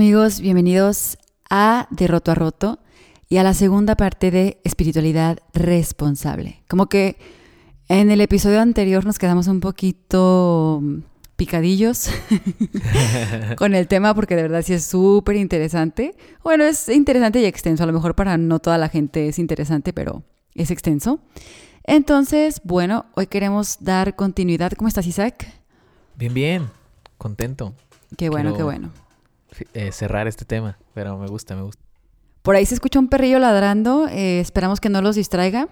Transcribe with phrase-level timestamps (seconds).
[0.00, 1.18] Amigos, bienvenidos
[1.50, 2.78] a De Roto a Roto
[3.28, 6.62] y a la segunda parte de espiritualidad responsable.
[6.68, 7.18] Como que
[7.86, 10.82] en el episodio anterior nos quedamos un poquito
[11.36, 12.08] picadillos
[13.58, 16.16] con el tema porque de verdad sí es súper interesante.
[16.42, 19.92] Bueno, es interesante y extenso, a lo mejor para no toda la gente es interesante,
[19.92, 20.22] pero
[20.54, 21.20] es extenso.
[21.84, 24.72] Entonces, bueno, hoy queremos dar continuidad.
[24.72, 25.46] ¿Cómo estás, Isaac?
[26.16, 26.70] Bien, bien,
[27.18, 27.74] contento.
[28.16, 28.90] Qué bueno, qué bueno.
[29.74, 31.82] Eh, cerrar este tema, pero me gusta, me gusta.
[32.42, 35.68] Por ahí se escucha un perrillo ladrando, eh, esperamos que no los distraiga,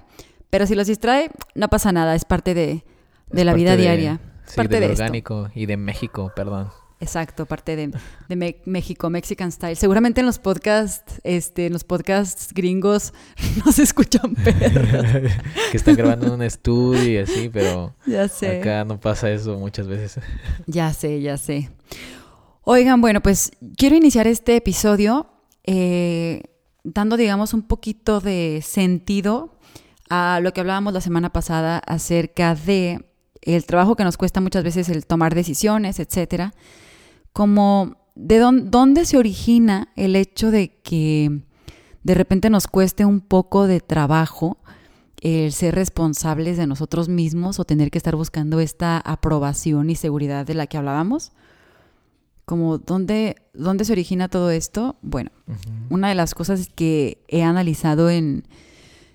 [0.50, 2.84] pero si los distrae, no pasa nada, es parte de,
[3.30, 4.20] la vida diaria.
[4.54, 6.70] parte de orgánico y de México, perdón.
[7.00, 9.76] Exacto, parte de, México, Mexican Style.
[9.76, 13.14] Seguramente en los podcasts, este, en los podcasts gringos
[13.64, 15.32] no se escuchan perros.
[15.70, 18.60] que están grabando en un estudio y así, pero ya sé.
[18.60, 20.22] acá no pasa eso muchas veces.
[20.66, 21.70] ya sé, ya sé.
[22.70, 25.26] Oigan, bueno, pues quiero iniciar este episodio
[25.64, 26.42] eh,
[26.84, 29.56] dando, digamos, un poquito de sentido
[30.10, 33.06] a lo que hablábamos la semana pasada acerca de
[33.40, 36.52] el trabajo que nos cuesta muchas veces el tomar decisiones, etcétera,
[37.32, 41.40] como de dónde se origina el hecho de que
[42.02, 44.58] de repente nos cueste un poco de trabajo
[45.22, 50.44] el ser responsables de nosotros mismos o tener que estar buscando esta aprobación y seguridad
[50.44, 51.32] de la que hablábamos
[52.48, 54.96] como dónde, dónde se origina todo esto.
[55.02, 55.30] Bueno,
[55.90, 58.48] una de las cosas que he analizado en,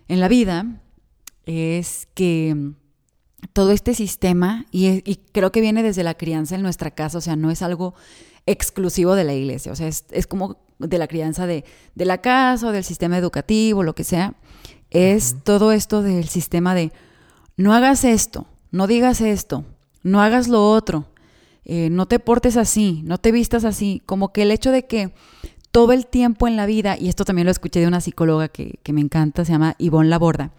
[0.08, 0.84] la vida
[1.48, 2.74] es que
[3.54, 7.36] todo este sistema, y, creo que viene desde la crianza en nuestra casa, o sea,
[7.36, 7.96] no es algo
[8.46, 12.68] exclusivo de la iglesia, o sea, es, como de la crianza de, de, la casa
[12.68, 14.36] o del sistema educativo, lo que sea,
[14.92, 16.92] es todo esto del sistema de
[17.58, 19.66] no hagas esto, no digas esto,
[20.04, 21.08] no hagas lo otro,
[21.66, 25.14] eh, no te portes así, no te vistas así, como que el hecho de que
[25.72, 28.80] todo el tiempo en la vida, y esto también lo escuché de una psicóloga que,
[28.92, 30.52] me encanta, se llama Ivonne Laborda,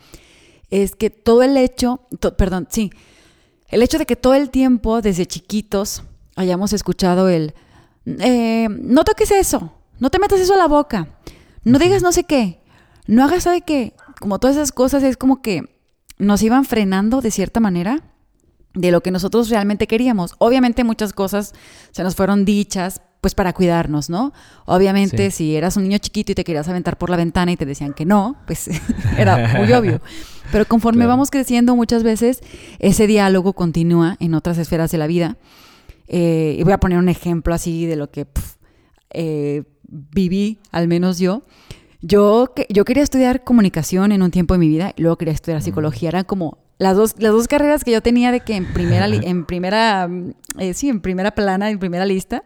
[0.70, 2.00] es que todo el hecho,
[2.36, 2.90] perdón, sí,
[3.68, 6.02] el hecho de que todo el tiempo, desde chiquitos,
[6.36, 7.54] hayamos escuchado el,
[8.06, 11.08] eh, no toques eso, no te metas eso a la boca,
[11.62, 12.60] no digas no sé qué,
[13.06, 15.78] no hagas sabe qué, como todas esas cosas es como que
[16.18, 18.13] nos iban frenando de cierta manera
[18.74, 20.34] de lo que nosotros realmente queríamos.
[20.38, 21.54] Obviamente muchas cosas
[21.92, 24.34] se nos fueron dichas pues para cuidarnos, ¿no?
[24.66, 27.64] Obviamente si eras un niño chiquito y te querías aventar por la ventana y te
[27.64, 28.68] decían que no, pues
[29.18, 30.02] era muy obvio.
[30.52, 32.42] Pero conforme vamos creciendo muchas veces
[32.80, 35.38] ese diálogo continúa en otras esferas de la vida.
[36.06, 38.26] Eh, y voy a poner un ejemplo así de lo que
[39.10, 41.44] eh, viví, al menos yo.
[42.02, 45.62] Yo, yo quería estudiar comunicación en un tiempo de mi vida y luego quería estudiar
[45.62, 46.10] psicología.
[46.10, 49.44] Era como las dos, las dos carreras que yo tenía de que en primera, en
[49.44, 50.08] primera,
[50.58, 52.44] eh, sí, en primera plana, en primera lista,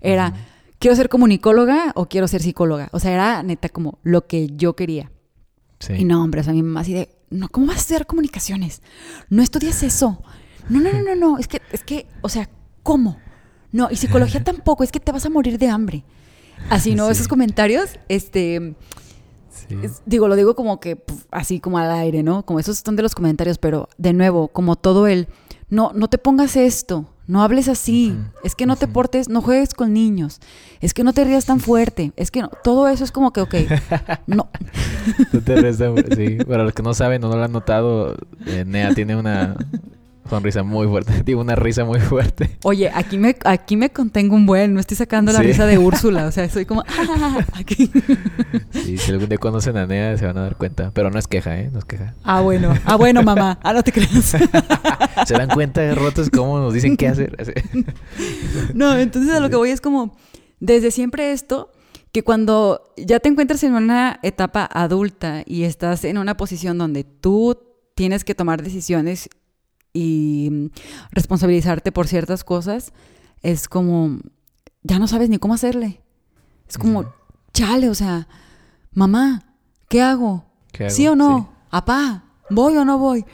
[0.00, 0.34] era,
[0.78, 2.88] quiero ser comunicóloga o quiero ser psicóloga.
[2.92, 5.10] O sea, era neta como lo que yo quería.
[5.96, 8.82] Y no, hombre, o sea, mi mamá así de, no, ¿cómo vas a estudiar comunicaciones?
[9.30, 10.22] No estudias eso.
[10.68, 12.50] No, no, no, no, no, es que, es que, o sea,
[12.82, 13.18] ¿cómo?
[13.72, 16.04] No, y psicología tampoco, es que te vas a morir de hambre.
[16.68, 17.08] Así, ¿no?
[17.08, 18.74] Esos comentarios, este,
[20.06, 22.44] digo, lo digo como que así como al aire, ¿no?
[22.44, 25.28] Como esos son de los comentarios, pero de nuevo, como todo el,
[25.68, 29.72] no, no te pongas esto, no hables así, es que no te portes, no juegues
[29.72, 30.40] con niños,
[30.80, 33.40] es que no te rías tan fuerte, es que no, todo eso es como que,
[33.40, 33.54] ok,
[34.26, 34.48] no.
[35.32, 36.38] no te rías tan sí.
[36.44, 38.16] Para los que no saben o no lo han notado,
[38.46, 39.56] eh, Nea tiene una,
[40.30, 41.22] sonrisa muy fuerte.
[41.24, 42.58] Digo, una risa muy fuerte.
[42.62, 46.26] Oye, aquí me, aquí me contengo un buen, no estoy sacando la risa de Úrsula.
[46.26, 46.84] O sea, soy como.
[47.22, 47.90] Ah, aquí.
[48.70, 50.90] Sí, si algún día conocen a Nea se van a dar cuenta.
[50.94, 51.70] Pero no es queja, ¿eh?
[51.72, 52.14] No es queja.
[52.22, 52.72] Ah, bueno.
[52.84, 53.58] Ah, bueno, mamá.
[53.62, 54.36] Ah, no te creas.
[55.26, 57.36] se dan cuenta de rotos cómo nos dicen qué hacer.
[58.74, 60.16] no, entonces a lo que voy es como.
[60.60, 61.72] Desde siempre esto
[62.12, 67.04] que cuando ya te encuentras en una etapa adulta y estás en una posición donde
[67.04, 67.58] tú
[67.94, 69.28] tienes que tomar decisiones
[69.92, 70.66] y mm,
[71.12, 72.92] responsabilizarte por ciertas cosas,
[73.42, 74.18] es como,
[74.82, 76.00] ya no sabes ni cómo hacerle.
[76.68, 77.12] Es como,
[77.52, 78.28] chale, o sea,
[78.92, 79.56] mamá,
[79.88, 80.44] ¿qué hago?
[80.88, 81.52] ¿Sí o no?
[81.70, 83.24] Apá, ¿voy o no voy?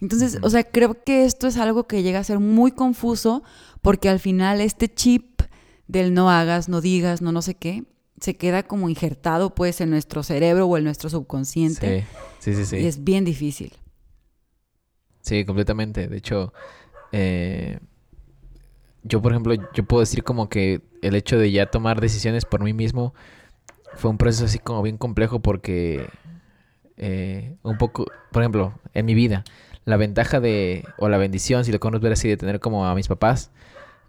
[0.00, 3.42] Entonces, o sea, creo que esto es algo que llega a ser muy confuso
[3.82, 5.42] porque al final este chip
[5.88, 7.84] del no hagas, no digas, no no sé qué,
[8.20, 12.06] se queda como injertado pues en nuestro cerebro o en nuestro subconsciente.
[12.38, 12.76] Sí, sí, sí.
[12.76, 13.72] Y es bien difícil.
[15.24, 16.06] Sí, completamente.
[16.06, 16.52] De hecho,
[17.10, 17.78] eh,
[19.02, 22.62] yo, por ejemplo, yo puedo decir como que el hecho de ya tomar decisiones por
[22.62, 23.14] mí mismo
[23.94, 26.08] fue un proceso así como bien complejo porque
[26.98, 29.44] eh, un poco, por ejemplo, en mi vida,
[29.86, 32.94] la ventaja de, o la bendición, si lo queremos ver así, de tener como a
[32.94, 33.50] mis papás,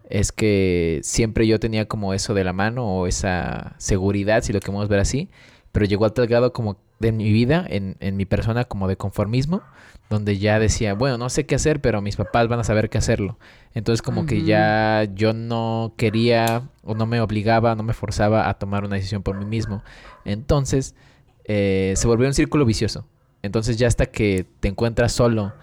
[0.10, 4.60] es que siempre yo tenía como eso de la mano o esa seguridad, si lo
[4.60, 5.30] queremos ver así,
[5.72, 8.98] pero llegó al tal grado como de mi vida, en, en mi persona, como de
[8.98, 9.62] conformismo,
[10.10, 12.98] donde ya decía, bueno, no sé qué hacer, pero mis papás van a saber qué
[12.98, 13.38] hacerlo.
[13.74, 18.54] Entonces como que ya yo no quería o no me obligaba, no me forzaba a
[18.56, 19.84] tomar una decisión por mí mismo.
[20.24, 20.96] Entonces
[21.44, 23.08] eh, se volvió un círculo vicioso.
[23.42, 25.54] Entonces ya hasta que te encuentras solo,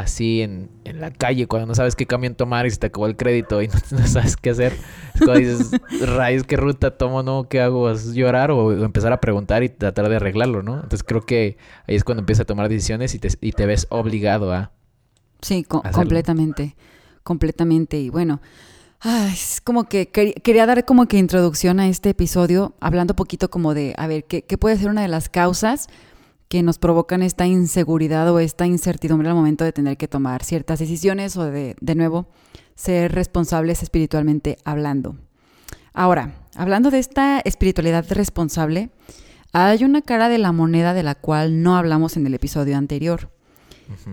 [0.00, 3.06] así en, en, la calle, cuando no sabes qué camión tomar y se te acabó
[3.06, 4.72] el crédito y no, sabes qué hacer,
[5.14, 5.70] es cuando dices,
[6.16, 7.22] rayos, ¿qué ruta tomo?
[7.22, 7.48] ¿No?
[7.48, 7.90] ¿Qué hago?
[7.90, 10.74] ¿Es llorar o, empezar a preguntar y tratar de arreglarlo, no?
[10.74, 11.56] Entonces creo que
[11.86, 14.72] ahí es cuando empiezas a tomar decisiones y te, y te ves obligado a...
[15.42, 16.76] Sí, completamente,
[17.22, 17.98] completamente.
[17.98, 18.40] Y bueno,
[19.32, 23.72] es como que quería dar como que introducción a este episodio, hablando un poquito como
[23.72, 25.88] de, a ver, ¿qué, qué puede ser una de las causas?
[26.50, 30.80] Que nos provocan esta inseguridad o esta incertidumbre al momento de tener que tomar ciertas
[30.80, 32.26] decisiones o de, de nuevo,
[32.74, 35.16] ser responsables espiritualmente hablando.
[35.92, 38.90] Ahora, hablando de esta espiritualidad responsable,
[39.52, 43.30] hay una cara de la moneda de la cual no hablamos en el episodio anterior.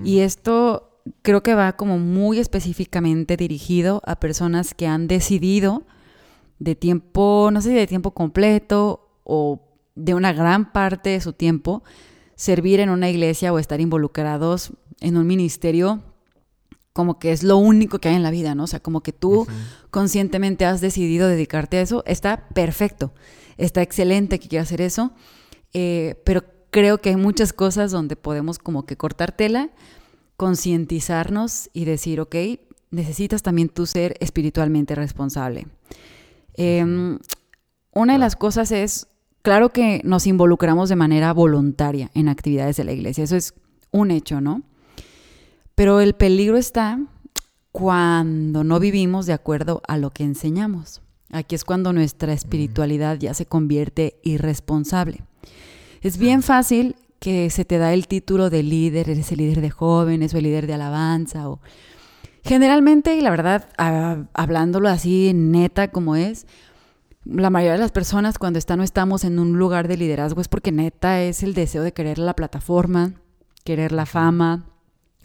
[0.03, 5.87] Y esto creo que va como muy específicamente dirigido a personas que han decidido
[6.59, 9.59] de tiempo, no sé si de tiempo completo o
[9.95, 11.83] de una gran parte de su tiempo,
[12.37, 16.01] servir en una iglesia o estar involucrados en un ministerio
[16.93, 18.63] como que es lo único que hay en la vida, ¿no?
[18.63, 19.45] O sea, como que tú
[19.91, 23.13] conscientemente has decidido dedicarte a eso, está perfecto,
[23.57, 25.11] está excelente que quieras hacer eso,
[25.73, 29.69] eh, pero creo que hay muchas cosas donde podemos como que cortar tela,
[30.37, 32.35] concientizarnos y decir, ok,
[32.89, 35.67] necesitas también tú ser espiritualmente responsable.
[36.55, 37.19] Em,
[37.93, 39.07] una de las cosas es
[39.47, 43.53] Claro que nos involucramos de manera voluntaria en actividades de la iglesia, eso es
[43.91, 44.61] un hecho, ¿no?
[45.73, 46.99] Pero el peligro está
[47.71, 51.01] cuando no vivimos de acuerdo a lo que enseñamos.
[51.31, 55.23] Aquí es cuando nuestra espiritualidad ya se convierte irresponsable.
[56.01, 59.69] Es bien fácil que se te da el título de líder, eres el líder de
[59.69, 61.61] jóvenes o el líder de alabanza o
[62.43, 63.69] generalmente, y la verdad,
[64.33, 66.47] hablándolo así neta como es,
[67.29, 70.47] la mayoría de las personas cuando está, no estamos en un lugar de liderazgo es
[70.47, 73.13] porque neta es el deseo de querer la plataforma,
[73.63, 74.65] querer la fama.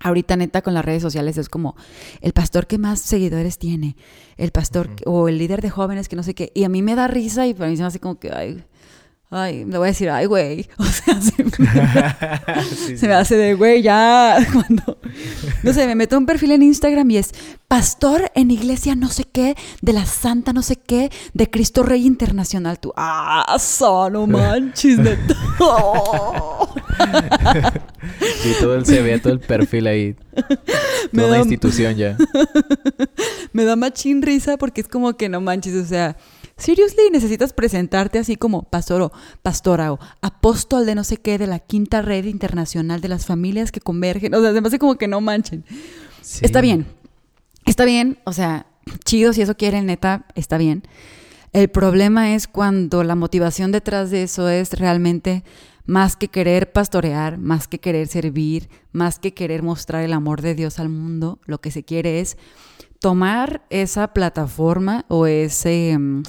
[0.00, 1.76] Ahorita neta con las redes sociales es como
[2.20, 3.96] el pastor que más seguidores tiene,
[4.36, 6.50] el pastor o el líder de jóvenes que no sé qué.
[6.54, 8.64] Y a mí me da risa y para mí se me hace como que, ay,
[9.34, 10.68] Ay, le voy a decir, ay, güey.
[10.78, 11.50] O sea, se, me,
[12.98, 14.36] se me hace de, güey, ya.
[14.52, 14.98] Cuando,
[15.62, 17.32] no sé, me meto un perfil en Instagram y es
[17.68, 22.06] pastor en iglesia no sé qué, de la santa no sé qué, de Cristo Rey
[22.06, 22.78] Internacional.
[22.78, 25.34] Tú, ah, solo manches, neto.
[28.42, 30.16] Sí, todo el CV, todo el perfil ahí.
[31.14, 32.16] Toda una institución ya.
[33.52, 36.16] me da machín risa porque es como que no manches, o sea
[36.62, 39.12] seriously necesitas presentarte así como pastor o
[39.42, 43.72] pastora o apóstol de no sé qué de la quinta red internacional de las familias
[43.72, 44.34] que convergen.
[44.34, 45.64] O sea, además de como que no manchen.
[46.40, 46.86] Está bien.
[47.66, 48.18] Está bien.
[48.24, 48.66] O sea,
[49.04, 50.82] chido si eso quieren, neta, está bien.
[51.52, 55.44] El problema es cuando la motivación detrás de eso es realmente
[55.84, 60.54] más que querer pastorear, más que querer servir, más que querer mostrar el amor de
[60.54, 62.38] Dios al mundo, lo que se quiere es
[63.02, 66.22] tomar esa plataforma o ese mm,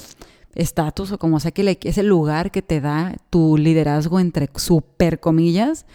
[0.56, 5.20] estatus o como sea que le, ese lugar que te da tu liderazgo entre super
[5.20, 5.86] comillas,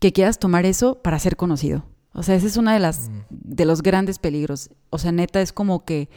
[0.00, 1.84] que quieras tomar eso para ser conocido.
[2.12, 3.12] O sea, ese es uno de, las, mm.
[3.30, 4.70] de los grandes peligros.
[4.90, 6.08] O sea, neta, es como que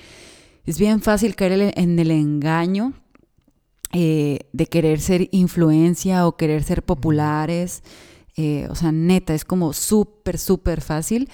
[0.65, 2.93] es bien fácil caer en el engaño
[3.93, 7.83] eh, de querer ser influencia o querer ser populares.
[8.35, 11.29] Eh, o sea, neta, es como súper, súper fácil.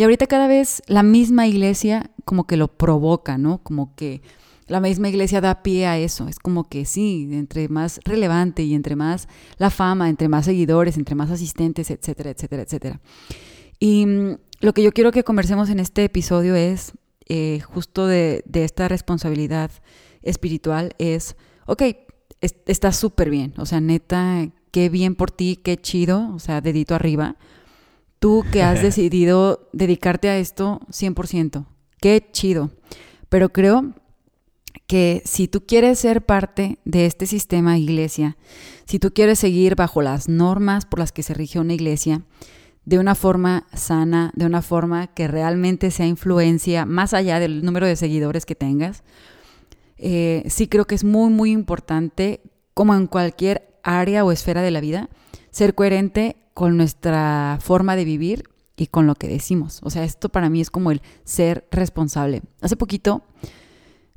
[0.00, 3.62] Y ahorita cada vez la misma iglesia como que lo provoca, ¿no?
[3.62, 4.22] Como que
[4.66, 6.26] la misma iglesia da pie a eso.
[6.26, 9.28] Es como que sí, entre más relevante y entre más
[9.58, 13.00] la fama, entre más seguidores, entre más asistentes, etcétera, etcétera, etcétera.
[13.78, 16.92] Y mm, lo que yo quiero que conversemos en este episodio es
[17.28, 19.70] eh, justo de, esta responsabilidad
[20.22, 21.82] espiritual, es, ok,
[22.40, 26.94] está súper bien, o sea, neta, qué bien por ti, qué chido, o sea, dedito
[26.94, 27.36] arriba
[28.20, 31.64] Tú que has decidido dedicarte a esto 100%.
[32.02, 32.70] Qué chido.
[33.30, 33.94] Pero creo
[34.86, 38.36] que si tú quieres ser parte de este sistema iglesia,
[38.84, 42.20] si tú quieres seguir bajo las normas por las que se rige una iglesia,
[42.84, 47.86] de una forma sana, de una forma que realmente sea influencia más allá del número
[47.86, 49.02] de seguidores que tengas,
[49.96, 52.42] eh, sí creo que es muy, muy importante,
[52.74, 55.08] como en cualquier área o esfera de la vida,
[55.50, 58.44] ser coherente con nuestra forma de vivir
[58.76, 59.80] y con lo que decimos.
[59.82, 62.42] O sea, esto para mí es como el ser responsable.
[62.60, 63.22] Hace poquito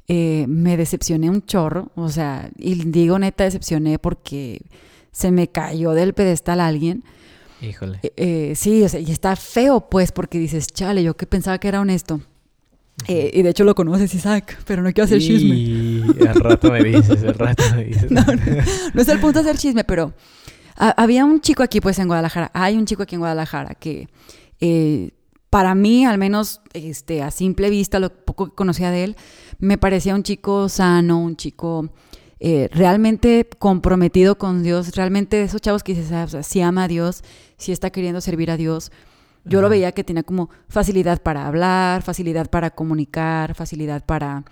[0.08, 4.62] eh, me decepcioné un chorro, o sea, y digo neta decepcioné porque
[5.12, 7.04] se me cayó del pedestal alguien.
[7.62, 8.00] Híjole.
[8.04, 11.58] Eh, eh, sí, o sea, y está feo pues porque dices, chale, yo que pensaba
[11.60, 12.22] que era honesto.
[13.08, 15.56] Eh, y de hecho lo conoces, Isaac, pero no quiero hacer chisme.
[15.56, 18.12] Y al rato me dices, al rato me dices.
[18.12, 18.64] No, no,
[18.94, 20.14] no es el punto de hacer chisme, pero
[20.78, 22.52] ha- había un chico aquí, pues, en Guadalajara.
[22.54, 24.08] Hay un chico aquí en Guadalajara que,
[24.60, 25.12] eh,
[25.50, 29.16] para mí, al menos, este, a simple vista, lo poco que conocía de él,
[29.60, 31.90] me parecía un chico sano, un chico
[32.40, 36.60] eh, realmente comprometido con Dios, realmente de esos chavos que dices, ah, o sea, sí
[36.62, 37.24] ama a Dios,
[37.58, 38.92] sí está queriendo servir a Dios.
[39.46, 44.44] Yo lo veía que tenía como facilidad para hablar, facilidad para comunicar, facilidad para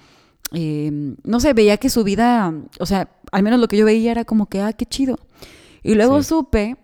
[0.54, 4.12] eh, no sé, veía que su vida, o sea, al menos lo que yo veía
[4.12, 5.18] era como que, ah, qué chido.
[5.84, 6.30] Y luego Sí.
[6.30, 6.78] supe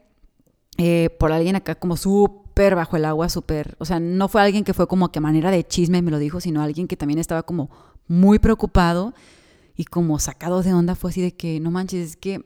[0.80, 4.64] eh, por alguien acá como súper bajo el agua, súper, o sea, no fue alguien
[4.64, 7.18] que fue como que a manera de chisme me lo dijo, sino alguien que también
[7.20, 7.70] estaba como
[8.08, 9.14] muy preocupado
[9.76, 12.46] y como sacado de onda, fue así de que, no manches, es que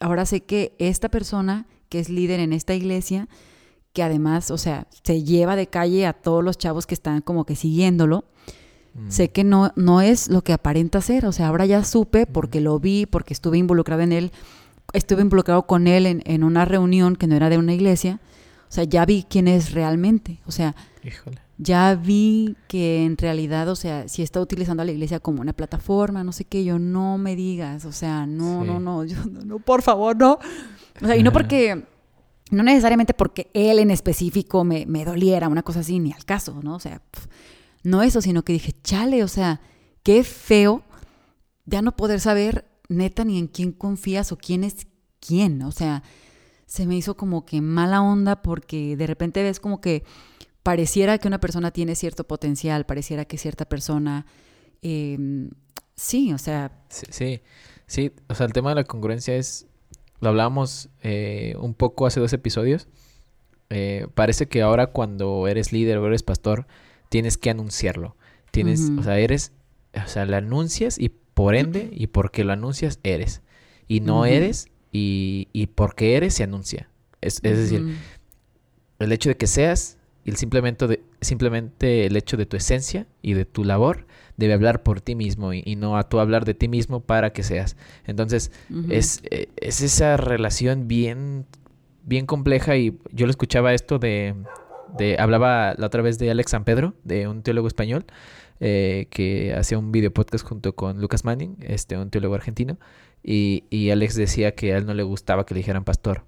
[0.00, 3.28] ahora sé que esta persona que es líder en esta iglesia,
[3.94, 7.44] que además, o sea, se lleva de calle a todos los chavos que están como
[7.46, 8.24] que siguiéndolo,
[8.94, 9.10] Mm.
[9.10, 11.24] sé que no, no es lo que aparenta ser.
[11.24, 14.32] O sea, ahora ya supe porque lo vi, porque estuve involucrado en él,
[14.92, 18.20] estuve involucrado con él en, en una reunión que no era de una iglesia.
[18.68, 20.40] O sea, ya vi quién es realmente.
[20.46, 21.38] O sea, Híjole.
[21.58, 25.52] ya vi que en realidad, o sea, si está utilizando a la iglesia como una
[25.52, 28.66] plataforma, no sé qué, yo no me digas, o sea, no, Sí.
[28.68, 30.38] no, no, yo, no, no, por favor, no.
[31.02, 31.84] O sea, y no porque,
[32.50, 36.60] no necesariamente porque él en específico me, me doliera, una cosa así, ni al caso,
[36.62, 36.76] ¿no?
[36.76, 37.02] O sea,
[37.82, 39.60] no eso, sino que dije, chale, o sea,
[40.02, 40.82] qué feo
[41.66, 44.86] ya no poder saber neta ni en quién confías o quién es
[45.20, 46.02] quién, o sea,
[46.66, 50.04] se me hizo como que mala onda porque de repente ves como que
[50.62, 54.26] pareciera que una persona tiene cierto potencial, pareciera que cierta persona,
[54.82, 55.18] eh,
[55.96, 57.42] sí, o sea, Sí, sí,
[57.86, 59.66] sí, o sea, el tema de la congruencia es,
[60.20, 62.88] lo hablábamos eh, un poco hace dos episodios.
[63.70, 66.66] Eh, parece que ahora cuando eres líder o eres pastor,
[67.08, 68.16] tienes que anunciarlo.
[68.50, 69.52] Tienes, o sea, eres,
[69.94, 73.42] o sea, lo anuncias y por ende, y porque lo anuncias, eres.
[73.88, 76.88] Y no eres, y, y porque eres, se anuncia.
[77.20, 77.96] Es, es decir,
[78.98, 83.06] el hecho de que seas y el simplemente, de, simplemente el hecho de tu esencia
[83.22, 86.44] y de tu labor debe hablar por ti mismo y, y no a tú hablar
[86.44, 87.76] de ti mismo para que seas.
[88.06, 88.52] Entonces,
[88.88, 91.46] es, eh, es esa relación bien,
[92.04, 94.34] bien compleja y yo lo escuchaba esto de,
[94.96, 98.04] de, hablaba la otra vez de Alex San Pedro, de un teólogo español,
[98.64, 102.78] eh, que hacía un video podcast junto con Lucas Manning, este, un teólogo argentino,
[103.24, 106.24] y, y Alex decía que a él no le gustaba que le dijeran pastor.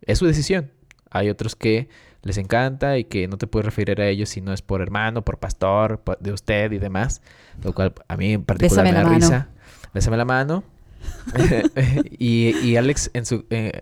[0.00, 0.70] Es su decisión.
[1.10, 1.88] Hay otros que
[2.22, 5.22] les encanta y que no te puedes referir a ellos si no es por hermano,
[5.26, 7.20] por pastor, por- de usted y demás.
[7.62, 9.48] Lo cual a mí en particular Bésame me da risa.
[9.92, 10.64] Bésame la mano.
[12.18, 13.72] y, y Alex, en su eh,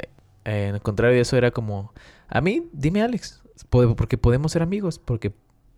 [0.45, 1.93] en el contrario de eso, era como:
[2.29, 5.33] A mí, dime Alex, po- porque podemos ser amigos, porque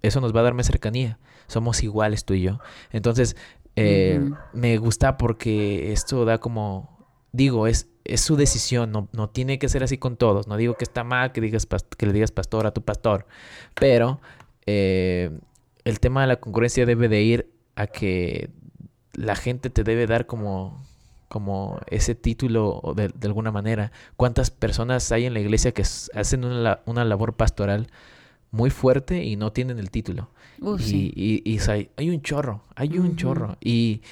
[0.06, 1.18] eso nos va a dar más cercanía.
[1.46, 2.60] Somos iguales tú y yo.
[2.90, 3.36] Entonces,
[3.76, 6.94] eh, me gusta porque esto da como.
[7.32, 10.46] Digo, es, es su decisión, no, no tiene que ser así con todos.
[10.46, 13.26] No digo que está mal que, digas que le digas pastor a tu pastor,
[13.74, 14.20] pero
[14.66, 15.30] eh,
[15.84, 18.50] el tema de la concurrencia debe de ir a que
[19.14, 20.84] la gente te debe dar como,
[21.28, 23.90] como ese título de, de alguna manera.
[24.16, 27.88] ¿Cuántas personas hay en la iglesia que hacen una, una labor pastoral
[28.54, 30.30] muy fuerte y no tienen el título?
[30.78, 31.12] Y, sí.
[31.14, 31.58] y- y,
[31.96, 33.56] hay un chorro, hay un chorro.
[33.60, 34.02] Y,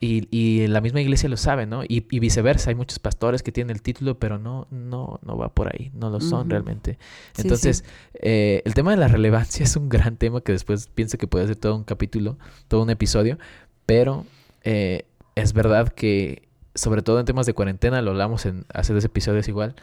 [0.00, 1.84] y, y la misma iglesia lo sabe, ¿no?
[1.84, 5.50] Y, y viceversa, hay muchos pastores que tienen el título, pero no, no, no va
[5.50, 6.98] por ahí, no lo son realmente.
[7.34, 8.18] Sí, Entonces, sí.
[8.20, 11.46] eh, el tema de la relevancia es un gran tema que después pienso que puede
[11.46, 12.38] ser todo un capítulo,
[12.68, 13.38] todo un episodio,
[13.86, 14.24] pero
[14.62, 15.04] eh,
[15.36, 19.46] es verdad que, sobre todo en temas de cuarentena, lo hablamos en hace dos episodios
[19.48, 19.74] igual,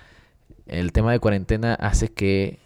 [0.68, 2.60] el tema de cuarentena hace que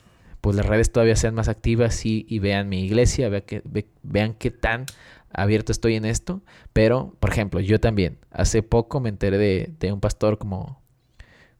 [0.45, 4.35] pues las redes todavía sean más activas y, vean mi iglesia, vea que, ve- vean
[4.35, 4.85] qué tan
[5.33, 6.43] abierto estoy en esto.
[6.71, 10.83] Pero, por ejemplo, yo también, hace poco me enteré de, de un pastor como,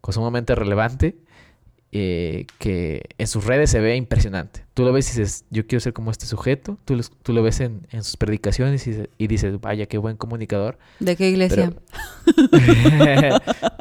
[0.02, 1.18] como sumamente relevante,
[1.98, 4.66] eh, que en sus redes se ve impresionante.
[4.74, 7.42] Tú lo ves y dices, yo quiero ser como este sujeto, tú, los- tú lo
[7.42, 10.78] ves en, en sus predicaciones y, dices- y dices, vaya, qué buen comunicador.
[11.00, 11.72] ¿De qué iglesia?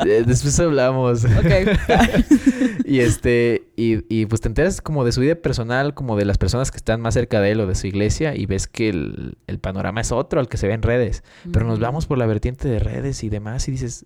[0.07, 1.25] Eh, Después hablamos.
[1.25, 1.69] Ok.
[2.85, 6.39] y este, y, y pues te enteras como de su vida personal, como de las
[6.39, 9.37] personas que están más cerca de él o de su iglesia, y ves que el,
[9.47, 11.25] el panorama es otro al que se ve en redes.
[11.53, 11.83] Pero nos Ujú.
[11.85, 14.05] vamos por la vertiente de redes y demás, y dices,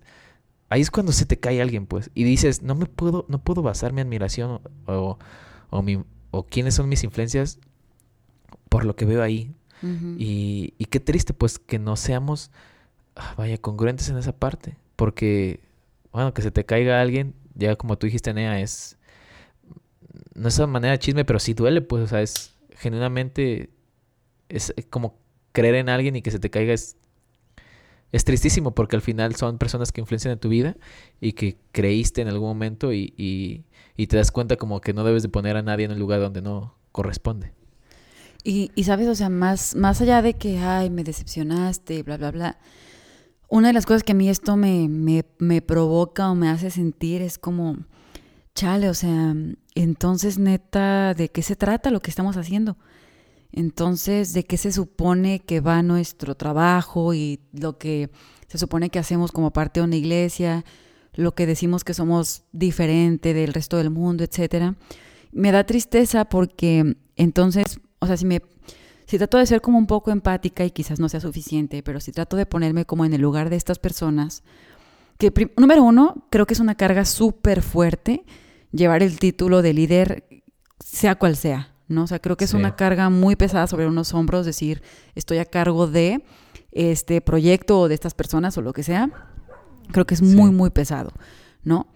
[0.69, 2.11] ahí es cuando se te cae alguien, pues.
[2.13, 5.19] Y dices, no me puedo, no puedo basar mi admiración o, o,
[5.69, 7.59] o mi, o quiénes son mis influencias
[8.69, 9.53] por lo que veo ahí.
[9.81, 12.51] y, y, qué triste, pues, que no seamos,
[13.15, 14.77] ah, vaya, congruentes en esa parte.
[14.95, 15.61] Porque,
[16.11, 18.97] bueno, que se te caiga alguien, ya como tú dijiste, Nea, es.
[20.33, 23.69] No es una manera de chisme, pero sí duele, pues, o sea, es genuinamente.
[24.49, 25.17] Es como
[25.51, 26.97] creer en alguien y que se te caiga es.
[28.11, 30.75] Es tristísimo porque al final son personas que influencian en tu vida
[31.21, 33.65] y que creíste en algún momento y, y,
[33.97, 36.19] y te das cuenta como que no debes de poner a nadie en el lugar
[36.19, 37.53] donde no corresponde.
[38.43, 42.31] Y, y sabes, o sea, más, más allá de que, ay, me decepcionaste, bla, bla,
[42.31, 42.57] bla,
[43.49, 46.69] una de las cosas que a mí esto me, me, me provoca o me hace
[46.69, 47.77] sentir es como,
[48.53, 49.35] chale, o sea,
[49.73, 52.77] entonces neta, ¿de qué se trata lo que estamos haciendo?
[53.51, 58.09] Entonces, ¿de qué se supone que va nuestro trabajo y lo que
[58.47, 60.65] se supone que hacemos como parte de una iglesia,
[61.13, 64.75] lo que decimos que somos diferente del resto del mundo, etcétera?
[65.31, 68.41] Me da tristeza porque entonces, o sea, si me
[69.09, 72.11] si trato de ser como un poco empática y quizás no sea suficiente, pero si
[72.11, 74.43] trato de ponerme como en el lugar de estas personas,
[75.17, 78.23] que número uno, creo que es una carga súper fuerte
[78.71, 80.43] llevar el título de líder,
[80.79, 82.03] sea cual sea, ¿no?
[82.03, 84.81] O sea, creo que es una carga muy pesada sobre unos hombros decir,
[85.15, 86.23] estoy a cargo de
[86.71, 89.09] este proyecto o de estas personas o lo que sea.
[89.91, 91.11] Creo que es muy, muy pesado,
[91.63, 91.87] ¿no?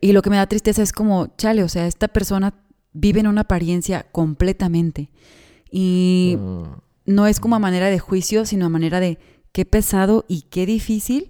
[0.00, 2.54] Y lo que me da tristeza es como, chale, o sea, esta persona
[2.92, 5.10] vive en una apariencia completamente.
[5.70, 6.62] Y mm.
[7.06, 9.18] no es como a manera de juicio, sino a manera de
[9.52, 11.28] qué pesado y qué difícil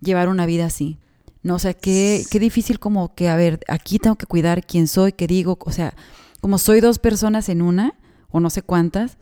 [0.00, 0.98] llevar una vida así.
[1.42, 4.86] No, o sea, qué, qué difícil como que, a ver, aquí tengo que cuidar quién
[4.86, 5.94] soy, qué digo, o sea,
[6.40, 7.94] como soy dos personas en una,
[8.28, 9.18] o no sé cuántas,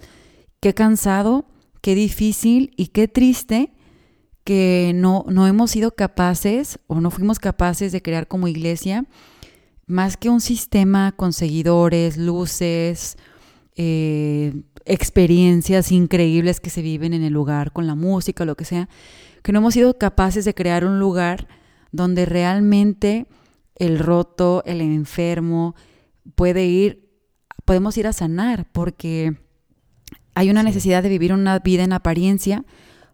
[0.60, 1.46] qué cansado,
[1.80, 3.72] qué difícil y qué triste
[4.44, 9.06] que no, no hemos sido capaces o no fuimos capaces de crear como iglesia
[9.88, 13.16] más que un sistema con seguidores, luces,
[13.74, 18.88] eh, experiencias increíbles que se viven en el lugar con la música, lo que sea,
[19.42, 21.48] que no hemos sido capaces de crear un lugar
[21.90, 23.26] donde realmente
[23.76, 25.74] el roto, el enfermo,
[26.34, 27.07] puede ir,
[27.68, 29.36] podemos ir a sanar, porque
[30.34, 32.64] hay una necesidad de vivir una vida en apariencia,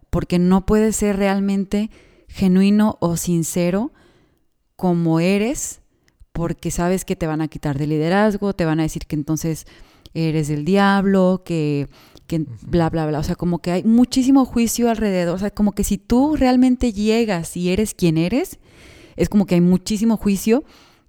[0.09, 1.91] porque no puede ser realmente
[2.29, 3.91] genuino o sincero
[4.77, 5.81] como eres,
[6.31, 9.65] porque sabes que te van a quitar de liderazgo, te van a decir que entonces
[10.13, 11.89] eres del diablo, que,
[12.25, 13.19] que bla, bla, bla.
[13.19, 15.35] O sea, como que hay muchísimo juicio alrededor.
[15.35, 18.59] O sea, como que si tú realmente llegas y eres quien eres,
[19.17, 20.63] es como que hay muchísimo juicio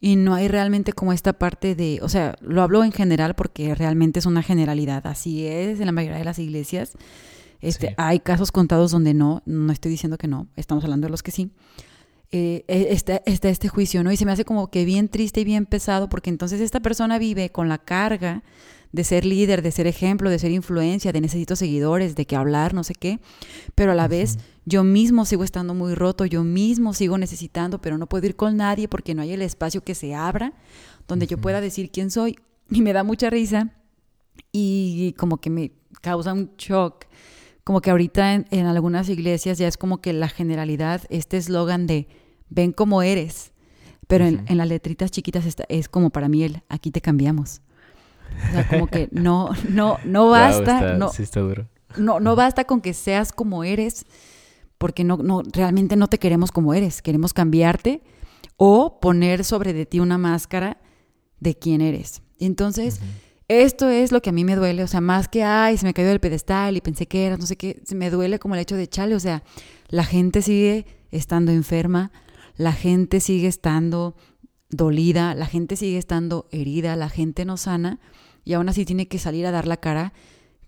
[0.07, 3.75] y no hay realmente como esta parte de, o sea, lo hablo en general porque
[3.75, 6.93] realmente es una generalidad, así es en la mayoría de las iglesias.
[7.61, 11.25] Este, Hay casos contados donde no, no estoy diciendo que no, estamos hablando de los
[11.25, 11.51] que sí.
[12.31, 14.13] Eh, e, está, está, este juicio, ¿no?
[14.13, 17.19] Y se me hace como que bien triste y bien pesado porque entonces esta persona
[17.19, 18.45] vive con la carga
[18.97, 22.75] de ser líder, de ser ejemplo, de ser influencia, de necesito seguidores, de que hablar,
[22.75, 23.21] no sé qué,
[23.75, 27.99] pero a la vez yo mismo sigo estando muy roto, yo mismo sigo necesitando, pero
[27.99, 30.55] no puedo ir con nadie porque no hay el espacio que se abra
[31.07, 32.37] donde yo pueda decir quién soy.
[32.69, 33.71] Y me da mucha risa
[34.51, 37.05] y como que me causa un shock.
[37.63, 42.09] Como que ahorita en, algunas iglesias ya es como que la generalidad, este eslogan de
[42.49, 43.53] ven como eres,
[44.09, 47.61] pero en, las letritas chiquitas es como para mí el aquí te cambiamos.
[48.49, 50.95] O sea, como que no, no, no basta.
[50.95, 51.13] no,
[51.97, 54.07] No, no basta con que seas como eres,
[54.79, 57.03] porque no, no, realmente no te queremos como eres.
[57.03, 58.03] Queremos cambiarte
[58.57, 60.79] o poner sobre de ti una máscara
[61.41, 62.23] de quién eres.
[62.39, 63.01] Entonces,
[63.49, 64.83] esto es lo que a mí me duele.
[64.83, 67.47] O sea, más que, ay, se me cayó del pedestal y pensé que era, no
[67.47, 69.15] sé qué, se me duele como el hecho de chale.
[69.15, 69.43] O sea,
[69.89, 72.13] la gente sigue estando enferma,
[72.57, 74.17] la gente sigue estando
[74.71, 78.01] dolida, la gente sigue estando herida, la gente no sana
[78.47, 80.15] y aún así tiene que salir a dar la cara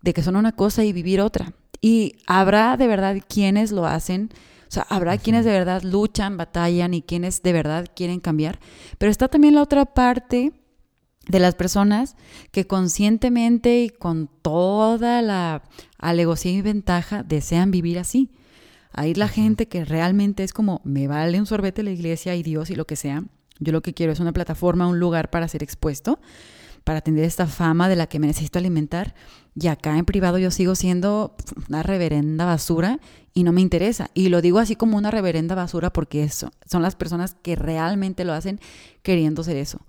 [0.02, 1.54] de que son una cosa y vivir otra.
[1.80, 4.30] Y habrá de verdad quienes lo hacen,
[4.68, 8.58] o sea, habrá quienes de verdad luchan, batallan y quienes de verdad quieren cambiar,
[8.98, 10.52] pero está también la otra parte
[11.28, 12.16] de las personas
[12.50, 15.62] que conscientemente y con toda la
[15.98, 18.32] alegocía y ventaja desean vivir así.
[18.90, 22.70] Hay la gente que realmente es como, me vale un sorbete la iglesia y Dios
[22.70, 23.22] y lo que sea.
[23.60, 26.18] Yo lo que quiero es una plataforma, un lugar para ser expuesto
[26.88, 29.14] para atender esta fama de la que me necesito alimentar.
[29.54, 31.36] Y acá en privado yo sigo siendo
[31.68, 32.98] una reverenda basura
[33.34, 34.08] y no me interesa.
[34.14, 38.24] Y lo digo así como una reverenda basura porque eso, son las personas que realmente
[38.24, 38.58] lo hacen
[39.02, 39.84] queriendo ser eso,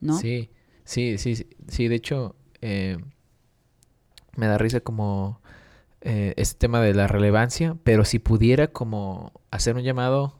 [0.00, 0.16] ¿no?
[0.16, 0.48] Sí,
[0.84, 1.34] sí, sí,
[1.68, 1.88] sí.
[1.88, 2.96] De hecho, eh,
[4.34, 5.42] me da risa como
[6.00, 10.37] eh, este tema de la relevancia, pero si pudiera como hacer un llamado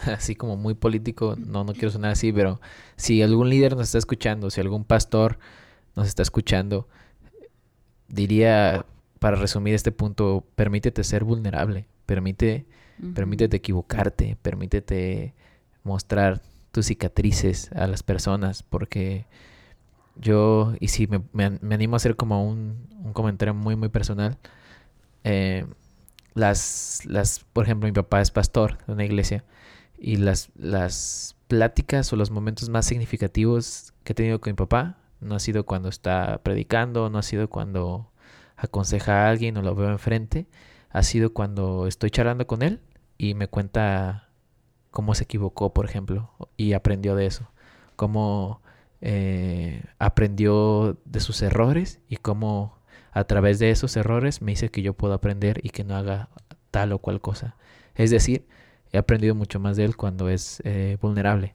[0.06, 2.60] así como muy político, no, no quiero sonar así, pero
[2.96, 5.38] si algún líder nos está escuchando, si algún pastor
[5.96, 6.88] nos está escuchando,
[8.08, 8.84] diría,
[9.18, 12.66] para resumir este punto, permítete ser vulnerable, permite,
[13.14, 15.34] permítete equivocarte, permítete
[15.84, 19.26] mostrar tus cicatrices a las personas, porque
[20.16, 24.38] yo, y si me, me, animo a hacer como un, un comentario muy, muy personal,
[25.24, 25.66] eh,
[26.34, 29.44] las, las, por ejemplo, mi papá es pastor de una iglesia
[30.00, 34.96] y las, las pláticas o los momentos más significativos que he tenido con mi papá
[35.20, 38.10] no ha sido cuando está predicando, no ha sido cuando
[38.56, 40.46] aconseja a alguien o lo veo enfrente,
[40.88, 42.80] ha sido cuando estoy charlando con él
[43.18, 44.30] y me cuenta
[44.90, 47.50] cómo se equivocó, por ejemplo, y aprendió de eso,
[47.96, 48.62] cómo
[49.02, 52.78] eh, aprendió de sus errores y cómo
[53.12, 56.30] a través de esos errores me dice que yo puedo aprender y que no haga
[56.70, 57.56] tal o cual cosa.
[57.94, 58.46] Es decir,
[58.92, 61.54] he aprendido mucho más de él cuando es eh, vulnerable.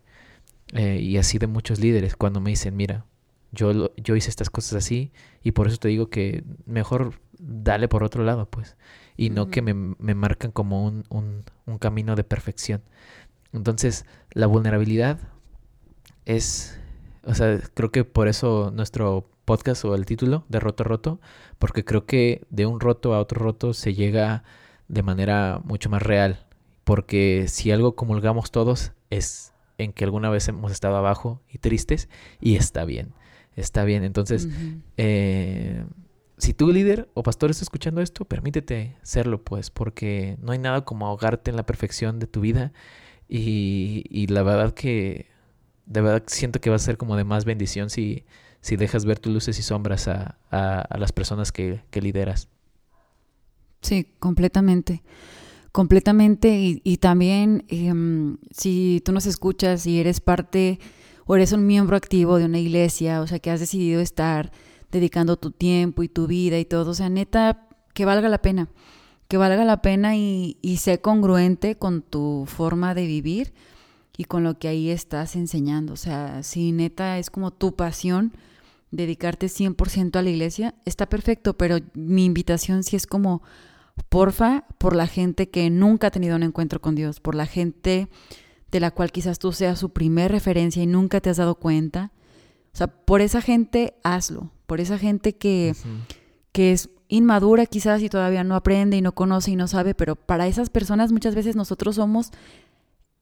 [0.73, 3.05] Eh, y así de muchos líderes, cuando me dicen, mira,
[3.51, 5.11] yo, yo hice estas cosas así
[5.43, 8.75] y por eso te digo que mejor dale por otro lado, pues.
[9.17, 12.81] Y no que me, me, marcan como un, un, un camino de perfección.
[13.53, 15.19] Entonces, la vulnerabilidad
[16.25, 16.79] es,
[17.23, 21.19] o sea, creo que por eso nuestro podcast o el título de Roto Roto,
[21.59, 24.43] porque creo que de un roto a otro roto se llega
[24.87, 26.44] de manera mucho más real,
[26.85, 32.07] porque si algo comulgamos todos es en que alguna vez hemos estado abajo y tristes
[32.39, 33.13] y está bien,
[33.57, 34.05] está bien.
[34.05, 34.47] Entonces,
[34.95, 35.83] eh,
[36.37, 40.85] si tú líder o pastor estás escuchando esto, permítete serlo, pues, porque no hay nada
[40.85, 42.71] como ahogarte en la perfección de tu vida
[43.27, 45.27] y, y la verdad que,
[45.85, 48.23] de verdad siento que va a ser como de más bendición si
[48.65, 50.39] si dejas ver tus luces y sombras a,
[50.97, 52.47] las personas que, lideras.
[53.79, 55.03] Sí, completamente.
[55.75, 56.79] Completamente.
[56.81, 60.79] Y, también em, si tú nos escuchas y eres parte
[61.25, 64.53] o eres un miembro activo de una iglesia, o sea, que has decidido estar
[64.89, 68.69] dedicando tu tiempo y tu vida y todo, o sea, neta, que valga la pena,
[69.27, 73.53] que valga la pena y, y sé congruente con tu forma de vivir
[74.15, 75.91] y con lo que ahí estás enseñando.
[75.91, 78.31] O sea, si neta es como tu pasión,
[78.91, 83.43] dedicarte 100% a la iglesia, está perfecto, pero mi invitación sí es como,
[84.09, 88.09] porfa, por la gente que nunca ha tenido un encuentro con Dios, por la gente
[88.71, 92.11] de la cual quizás tú seas su primer referencia y nunca te has dado cuenta.
[92.73, 95.73] O sea, por esa gente hazlo, por esa gente que,
[96.51, 100.15] que es inmadura quizás y todavía no aprende y no conoce y no sabe, pero
[100.15, 102.31] para esas personas muchas veces nosotros somos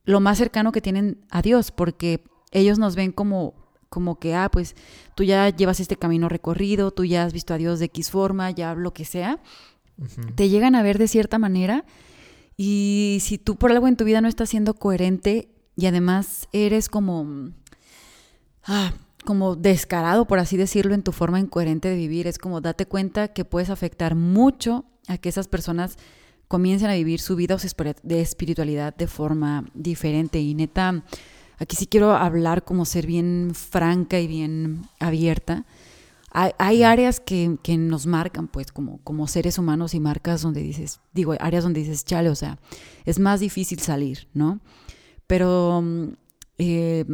[0.05, 3.53] lo más cercano que tienen a Dios, porque ellos nos ven como
[3.89, 4.75] como que, ah, pues
[5.13, 8.49] tú ya llevas este camino recorrido, tú ya has visto a Dios de X forma,
[8.49, 9.39] ya lo que sea,
[10.35, 11.85] te llegan a ver de cierta manera
[12.57, 16.89] y si tú por algo en tu vida no estás siendo coherente y además eres
[16.89, 17.51] como,
[18.65, 18.93] ah,
[19.25, 23.29] como descarado, por así decirlo, en tu forma incoherente de vivir, es como date cuenta
[23.29, 25.97] que puedes afectar mucho a que esas personas
[26.47, 27.57] comiencen a vivir su vida
[28.03, 31.03] de espiritualidad de forma diferente y neta
[31.57, 35.65] aquí sí quiero hablar como ser bien franca y bien abierta.
[36.35, 41.35] Hay, áreas que, nos marcan, pues, como, como seres humanos y marcas donde dices, digo,
[41.39, 42.57] áreas donde dices, chale, o sea,
[43.05, 44.59] es más difícil salir, ¿no?
[45.27, 46.07] Pero mm,
[46.57, 47.05] eh,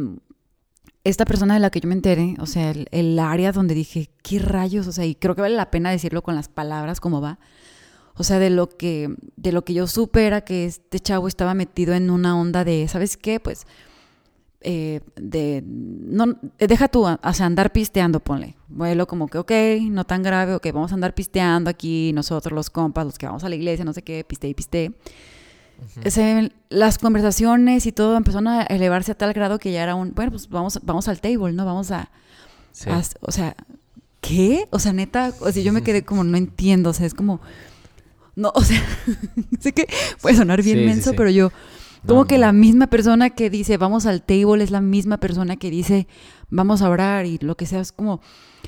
[1.04, 4.08] esta persona de la que yo me enteré, o sea, el, el, área donde dije,
[4.22, 4.86] ¿qué rayos?
[4.86, 7.38] O sea, y creo que vale la pena decirlo con las palabras como va.
[8.14, 11.52] O sea, de lo que, de lo que yo supe era que este chavo estaba
[11.54, 13.38] metido en una onda de, ¿sabes qué?
[13.38, 13.66] Pues
[14.62, 18.56] eh, de, no, eh, deja tú, o sea, andar pisteando, ponle.
[18.68, 19.52] Vuelo como que, ok,
[19.90, 23.42] no tan grave, ok, vamos a andar pisteando aquí, nosotros los compas, los que vamos
[23.44, 24.92] a la iglesia, no sé qué, piste y piste.
[26.68, 30.30] las conversaciones y todo empezaron a elevarse a tal grado que ya era un, bueno,
[30.32, 31.64] pues vamos, vamos al table, ¿no?
[31.64, 32.10] Vamos a,
[33.20, 33.56] o sea,
[34.20, 34.66] ¿qué?
[34.70, 37.40] O sea, neta, o sea, yo me quedé como, no entiendo, o sea, es como,
[38.36, 38.82] no, o sea,
[39.60, 39.88] sé que
[40.20, 41.50] puede sonar bien menso, pero yo,
[42.06, 45.70] como que la misma persona que dice vamos al table es la misma persona que
[45.70, 46.06] dice
[46.48, 47.80] vamos a orar y lo que sea.
[47.80, 48.20] Es como,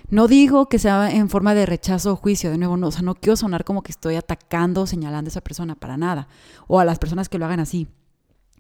[0.09, 3.03] no digo que sea en forma de rechazo o juicio, de nuevo, no, o sea,
[3.03, 6.29] no quiero sonar como que estoy atacando o señalando a esa persona para nada,
[6.66, 7.88] o a las personas que lo hagan así.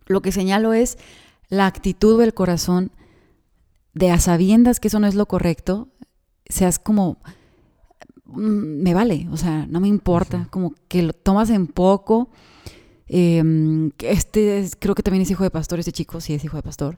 [0.06, 0.98] Lo que señalo es
[1.48, 2.92] la actitud del corazón
[3.94, 5.88] de a sabiendas que eso no es lo correcto,
[6.46, 7.18] seas como,
[8.24, 12.30] mm, me vale, o sea, no me importa, como que lo tomas en poco
[13.14, 16.62] Em, este creo que también es hijo de pastor, ese chico sí es hijo de
[16.62, 16.96] pastor.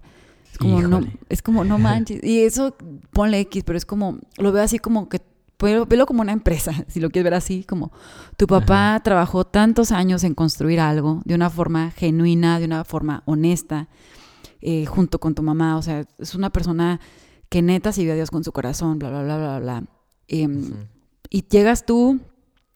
[0.52, 2.22] Es como, no, es como, no manches.
[2.22, 2.76] Y eso,
[3.10, 5.20] ponle X, pero es como, lo veo así como que,
[5.58, 7.90] velo como una empresa, si lo quieres ver así, como
[8.36, 13.24] tu papá trabajó tantos años en construir algo de una forma genuina, de una forma
[13.26, 13.88] honesta,
[14.60, 15.76] eh, junto con tu mamá.
[15.76, 17.00] O sea, es una persona
[17.48, 19.84] que neta sirvió a Dios con su corazón, bla, bla, bla, bla, bla.
[20.28, 20.74] Em,
[21.28, 22.20] y llegas tú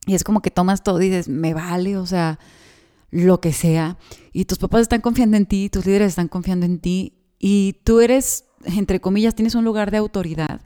[0.07, 2.41] Y es como que tomas todo y dices, me vale, o sea,
[3.11, 3.99] lo que sea.
[4.33, 7.15] Y tus papás están confiando en ti, tus líderes están confiando en ti.
[7.39, 10.61] Y tú eres, entre comillas, tienes un lugar de autoridad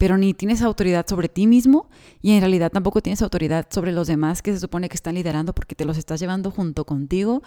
[0.00, 1.90] pero ni tienes autoridad sobre ti mismo
[2.22, 5.52] y en realidad tampoco tienes autoridad sobre los demás que se supone que están liderando
[5.52, 7.42] porque te los estás llevando junto contigo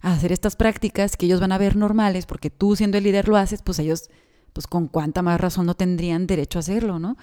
[0.00, 3.28] a hacer estas prácticas que ellos van a ver normales porque tú siendo el líder
[3.28, 4.10] lo haces, pues ellos,
[4.52, 7.16] pues con cuánta más razón no tendrían derecho a hacerlo, ¿no?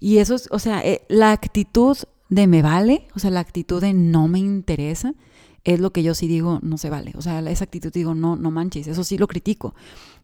[0.00, 1.96] Y eso es, o sea, eh, la actitud
[2.28, 5.14] de me vale, o sea, la actitud de no me interesa,
[5.64, 7.12] es lo que yo sí digo, no se vale.
[7.16, 9.74] O sea, esa actitud digo, no, no manches, eso sí lo critico.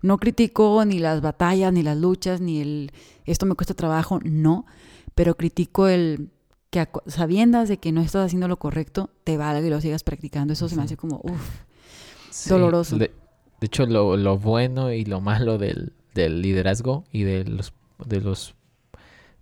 [0.03, 2.93] No critico ni las batallas, ni las luchas, ni el
[3.25, 4.67] esto me cuesta trabajo, no,
[5.15, 6.31] pero critico el
[6.71, 10.53] que sabiendas de que no estás haciendo lo correcto, te valga y lo sigas practicando.
[10.53, 12.97] Eso se me hace como, uff, doloroso.
[12.99, 13.13] De,
[13.61, 17.73] hecho, lo, bueno y lo malo del, liderazgo y de los,
[18.05, 18.55] de los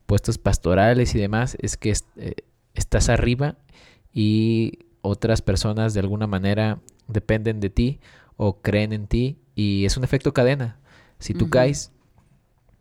[0.06, 2.34] puestos pastorales y demás es que eh,
[2.74, 3.56] estás arriba
[4.12, 8.00] y otras personas de alguna manera dependen de ti
[8.36, 10.78] o creen en ti y es un efecto cadena.
[11.18, 11.92] Si tú caes,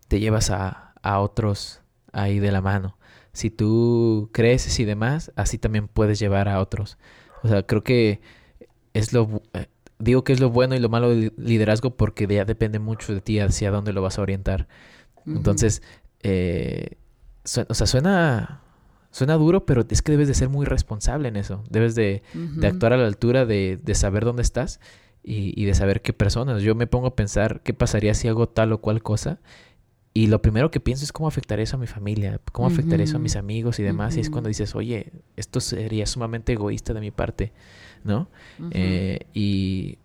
[0.08, 1.82] te llevas a, a, otros
[2.12, 2.98] ahí de la mano.
[3.34, 6.98] Si tú creces y demás, así también puedes llevar a otros.
[7.44, 8.22] O sea, creo que
[8.94, 9.42] es lo...
[9.54, 9.68] Eh,
[10.00, 13.22] digo que es lo bueno y lo malo del liderazgo porque ya depende mucho de
[13.22, 14.68] ti hacia dónde lo vas a orientar.
[15.28, 15.84] Entonces,
[16.24, 16.98] eh,
[17.68, 18.62] o sea, suena
[19.12, 21.63] Suena duro, pero es que debes de ser muy responsable en eso.
[21.69, 22.24] Debes de,
[22.63, 24.80] actuar a la altura de, saber dónde estás
[25.21, 26.62] y, de saber qué personas.
[26.63, 29.39] Yo me pongo a pensar qué pasaría si hago tal o cual cosa.
[30.13, 33.17] Y lo primero que pienso es cómo afectaría eso a mi familia, cómo afectaría eso
[33.17, 34.15] a mis amigos y demás.
[34.15, 37.52] Y es cuando dices, oye, esto sería sumamente egoísta de mi parte,
[38.06, 38.30] ¿no?
[38.71, 39.97] Eh, y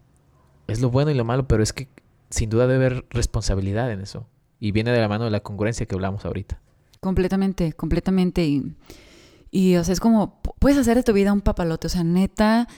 [0.66, 1.88] es lo bueno y lo malo, pero es que
[2.30, 4.26] sin duda debe haber responsabilidad en eso.
[4.58, 6.60] Y viene de la mano de la congruencia que hablamos ahorita.
[7.00, 8.44] Completamente, completamente.
[8.44, 8.74] Y,
[9.50, 11.86] y, o sea, es como, puedes hacer de tu vida un papalote.
[11.86, 12.68] O sea, neta,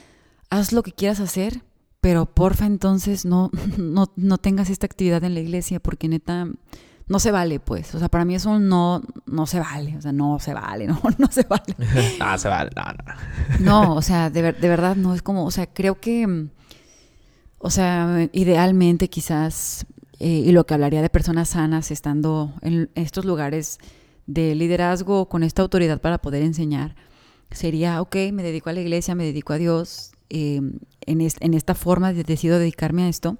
[0.49, 1.63] haz lo que quieras hacer,
[2.01, 6.47] pero porfa entonces no, no, no tengas esta actividad en la iglesia, porque neta,
[7.09, 7.93] no se vale, pues.
[7.95, 9.97] O sea, para mí eso no, no se vale.
[9.97, 11.75] O sea, no se vale, no, no se vale.
[12.19, 13.59] no, se vale, no, no.
[13.59, 15.13] no, o sea, de, de verdad no.
[15.13, 16.47] Es como, o sea, creo que,
[17.57, 19.85] o sea, idealmente quizás,
[20.19, 23.79] eh, y lo que hablaría de personas sanas estando en estos lugares
[24.29, 26.95] de liderazgo con esta autoridad para poder enseñar
[27.49, 31.73] sería, ok, me dedico a la iglesia, me dedico a Dios, em, en, en, esta
[31.73, 33.37] forma de, decido dedicarme a esto.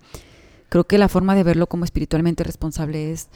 [0.70, 3.30] Creo que la forma de verlo como espiritualmente responsable es,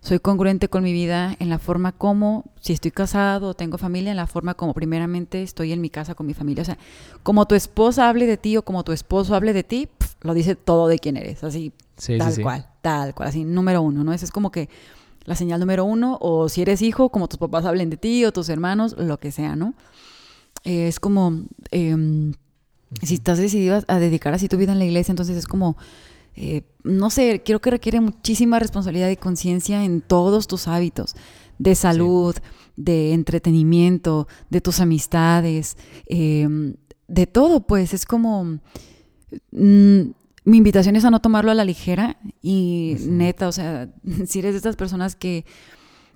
[0.00, 4.10] soy congruente con mi vida en la forma como, si estoy casado o tengo familia,
[4.10, 6.62] en la forma como primeramente estoy en mi casa con mi familia.
[6.62, 6.78] O sea,
[7.22, 9.88] como tu esposa hable de ti o como tu esposo hable de ti,
[10.22, 11.72] lo dice todo de quién eres, así,
[12.18, 14.12] tal cual, tal cual, así, número uno, ¿no?
[14.12, 14.68] Eso es como que
[15.26, 18.32] la señal número uno, o si eres hijo, como tus papás hablen de ti o
[18.32, 19.74] tus hermanos, lo que sea, ¿no?
[20.66, 22.32] es como, em,
[23.02, 25.76] si estás decidido a, dedicar así tu vida en la iglesia, entonces es como,
[26.34, 31.14] eh, no sé, creo que requiere muchísima responsabilidad y conciencia en todos tus hábitos
[31.58, 32.34] de salud,
[32.76, 36.74] de entretenimiento, de tus amistades, em,
[37.08, 38.58] de todo, pues es como...
[39.52, 40.10] Mm,
[40.46, 43.90] mi invitación es a no tomarlo a la ligera y neta, o sea,
[44.26, 45.44] si eres de estas personas que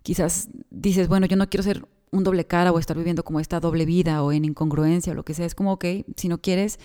[0.02, 3.58] quizás dices, bueno, yo no quiero ser un doble cara o estar viviendo como esta
[3.58, 5.84] doble vida o en incongruencia o lo que sea, es como, ok,
[6.16, 6.78] si no quieres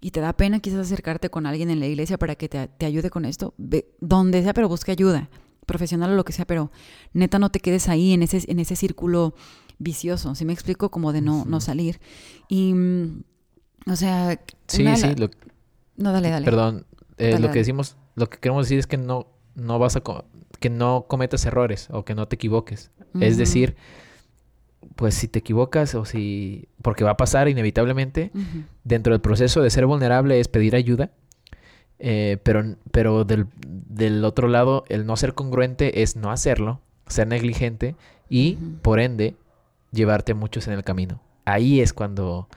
[0.00, 3.10] y te da pena quizás acercarte con alguien en la iglesia para que te, ayude
[3.10, 5.30] con esto, ve, donde sea, pero busca ayuda,
[5.66, 6.72] profesional o lo que sea, pero
[7.12, 9.34] neta no te quedes ahí en ese, en ese círculo
[9.78, 12.00] vicioso, si me explico, como de no, no salir.
[12.48, 13.22] Y, mm,
[13.86, 14.40] o sea...
[14.66, 15.14] Sí, sí,
[15.98, 16.44] No, dale, dale.
[16.44, 16.86] Perdón,
[17.18, 20.02] eh, lo que decimos, lo que queremos decir es que no, no vas a
[20.60, 22.90] que no cometas errores o que no te equivoques.
[23.20, 23.76] Es decir,
[24.94, 28.30] pues si te equivocas o si porque va a pasar inevitablemente
[28.84, 31.10] dentro del proceso de ser vulnerable es pedir ayuda.
[32.00, 37.26] Eh, pero pero del, del, otro lado, el no ser congruente es no hacerlo, ser
[37.26, 37.96] negligente
[38.28, 39.34] y, por ende,
[39.90, 41.20] llevarte muchos en el camino.
[41.44, 42.48] Ahí es cuando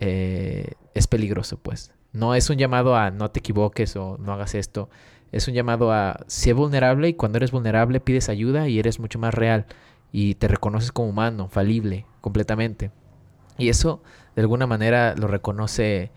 [0.00, 1.92] eh, es peligroso, pues.
[2.12, 4.90] No es un llamado a no te equivoques o no hagas esto.
[5.32, 9.18] Es un llamado a ser vulnerable y cuando eres vulnerable pides ayuda y eres mucho
[9.18, 9.66] más real
[10.12, 12.90] y te reconoces como humano, falible, completamente.
[13.58, 14.02] Y eso
[14.36, 16.10] de alguna manera lo reconoce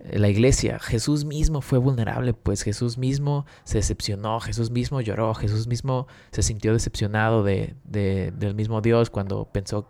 [0.00, 0.78] eh, la iglesia.
[0.80, 6.42] Jesús mismo fue vulnerable, pues Jesús mismo se decepcionó, Jesús mismo lloró, Jesús mismo se
[6.42, 9.88] sintió decepcionado de, del mismo Dios cuando pensó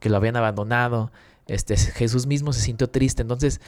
[0.00, 1.10] que lo habían abandonado.
[1.46, 3.22] Este, Jesús mismo se sintió triste.
[3.22, 3.60] Entonces,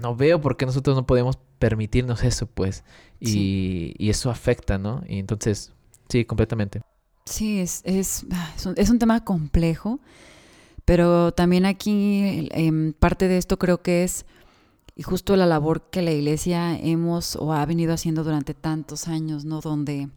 [0.00, 2.84] no veo por qué nosotros no podemos permitirnos eso, pues.
[3.20, 5.02] Y, eso afecta, ¿no?
[5.08, 5.72] Y entonces,
[6.08, 6.80] sí, completamente.
[7.26, 8.26] Sí, es, es,
[8.76, 10.00] es, un, tema complejo,
[10.84, 14.24] Pero también aquí em, parte de esto creo que es
[14.96, 19.44] y justo la labor que la iglesia hemos o ha venido haciendo durante tantos años,
[19.46, 19.60] ¿no?
[19.60, 20.08] Donde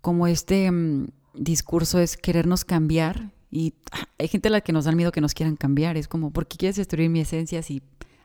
[0.00, 3.74] como este mm, discurso es querernos cambiar y
[4.18, 6.46] hay gente a la que nos da miedo que nos quieran cambiar, es como, ¿por
[6.46, 7.82] qué quieres destruir mi esencia si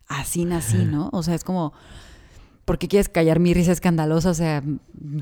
[0.07, 1.09] así nací, ¿no?
[1.13, 1.73] O sea, es como,
[2.65, 4.29] ¿por qué quieres callar mi risa escandalosa?
[4.29, 4.63] O sea,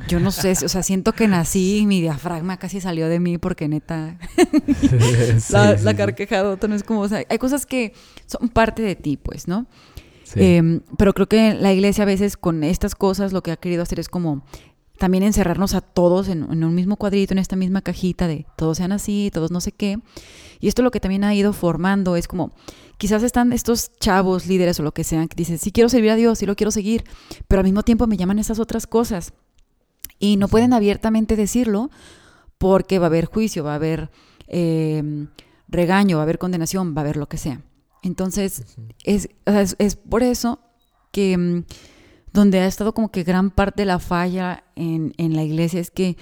[0.07, 3.37] yo no sé, o sea, siento que nací y mi diafragma casi salió de mí
[3.37, 4.17] porque neta,
[5.49, 7.93] la, la carquejadota no es como, o sea, hay cosas que
[8.25, 9.67] son parte de ti, pues, ¿no?
[10.35, 13.83] Em, pero creo que la iglesia a veces con estas cosas lo que ha querido
[13.83, 14.43] hacer es como
[14.97, 18.91] también encerrarnos a todos en, un mismo cuadrito, en esta misma cajita de todos sean
[18.91, 19.99] así, todos no sé qué.
[20.59, 22.51] Y esto lo que también ha ido formando es como,
[22.97, 26.15] quizás están estos chavos, líderes o lo que sean, que dicen, sí quiero servir a
[26.15, 27.03] Dios, sí lo quiero seguir,
[27.47, 29.33] pero al mismo tiempo me llaman esas otras cosas.
[30.19, 31.89] Y no pueden abiertamente decirlo
[32.57, 34.09] porque va a haber juicio, va a haber
[34.47, 35.27] em,
[35.67, 37.61] regaño, va a haber condenación, va a haber lo que sea.
[38.03, 38.63] Entonces,
[39.03, 40.59] es, es, por eso
[41.11, 41.63] que mm,
[42.33, 45.91] donde ha estado como que gran parte de la falla en, en la iglesia es
[45.91, 46.17] que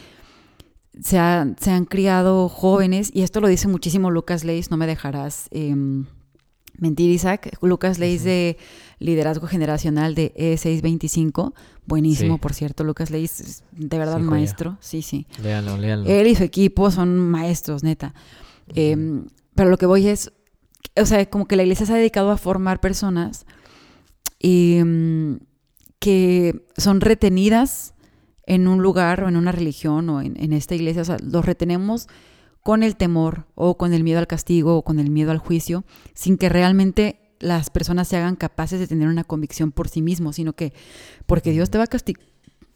[1.00, 1.18] se,
[1.60, 6.06] se, han criado jóvenes, y esto lo dice muchísimo Lucas Leis, no me dejarás em,
[6.78, 7.58] mentir, Isaac.
[7.62, 8.58] Lucas Leis de
[9.00, 11.54] Liderazgo Generacional de E625,
[11.86, 15.28] buenísimo, por cierto, Lucas Leis, de verdad maestro, sí, sí.
[15.42, 16.06] Léalo, léalo.
[16.08, 18.14] Él y su equipo son maestros, neta.
[18.76, 20.34] Em, pero lo que voy es,
[20.98, 23.46] o sea, como que la iglesia se ha dedicado a formar personas
[24.40, 25.38] y, mm,
[26.02, 27.94] que son retenidas
[28.48, 31.04] en un lugar o en una religión o en, esta iglesia.
[31.04, 32.08] O sea, los retenemos
[32.64, 35.86] con el temor o con el miedo al castigo o con el miedo al juicio,
[36.16, 40.38] sin que realmente las personas se hagan capaces de tener una convicción por sí mismos,
[40.38, 40.74] sino que
[41.28, 42.26] porque Dios te va a castigar,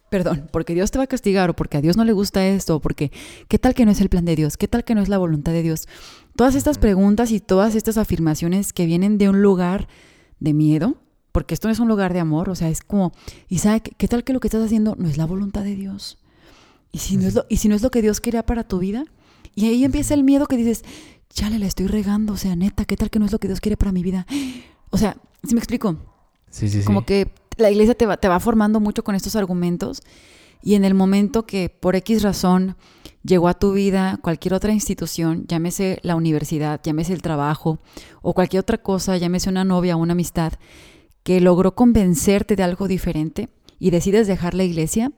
[0.08, 2.76] perdón, porque Dios te va a castigar o porque a Dios no le gusta esto
[2.76, 3.10] o porque
[3.48, 5.18] qué tal que no es el plan de Dios, qué tal que no es la
[5.18, 5.88] voluntad de Dios.
[6.36, 9.88] Todas estas preguntas y todas estas afirmaciones que vienen de un lugar
[10.38, 10.96] de miedo,
[11.36, 13.12] porque esto no es un lugar de amor, o sea, es como,
[13.50, 16.16] Isaac, ¿qué tal que lo que estás haciendo no es la voluntad de Dios?
[16.92, 18.78] ¿Y si no es lo, y si no es lo que Dios quería para tu
[18.78, 19.04] vida?
[19.54, 20.82] Y ahí empieza el miedo que dices,
[21.28, 23.60] chale, la estoy regando, o sea, neta, ¿qué tal que no es lo que Dios
[23.60, 24.26] quiere para mi vida?
[24.88, 25.98] O sea, ¿sí me explico?
[26.50, 26.86] Sí, sí, sí.
[26.86, 30.00] Como que la iglesia te va, te va formando mucho con estos argumentos
[30.62, 32.76] y en el momento que por X razón
[33.24, 37.78] llegó a tu vida cualquier otra institución, llámese la universidad, llámese el trabajo
[38.22, 40.54] o cualquier otra cosa, llámese una novia una amistad,
[41.26, 43.48] que logró convencerte de algo diferente
[43.80, 45.10] y decides dejar la iglesia,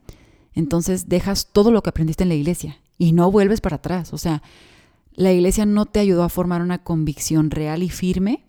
[0.55, 4.15] entonces dejas todo lo que aprendiste en la iglesia y no vuelves para atrás.
[4.15, 4.43] O sea,
[5.13, 8.47] la iglesia no te ayudó a formar una convicción real y firme,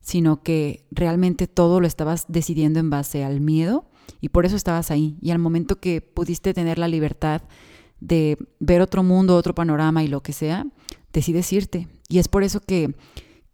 [0.00, 3.84] sino que realmente todo lo estabas decidiendo en base al miedo
[4.20, 5.18] y por eso estabas ahí.
[5.22, 7.42] Y al momento que pudiste tener la libertad
[8.00, 10.66] de ver otro mundo, otro panorama y lo que sea,
[11.12, 11.86] decides irte.
[12.08, 12.96] Y es por eso que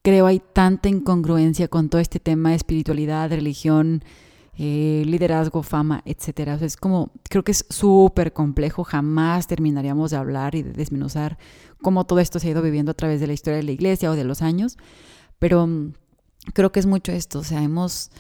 [0.05, 4.05] creo hay tanta incongruencia con todo este tema de espiritualidad, religión,
[4.59, 6.59] eh, liderazgo, fama, etcétera.
[6.61, 11.38] es como, creo que es súper complejo, jamás terminaríamos de hablar y de desmenuzar
[11.81, 14.11] cómo todo esto se ha ido viviendo a través de la historia de la iglesia
[14.11, 14.77] o de los años,
[15.38, 15.95] pero mm,
[16.53, 18.11] creo que es mucho esto, o sea, hemos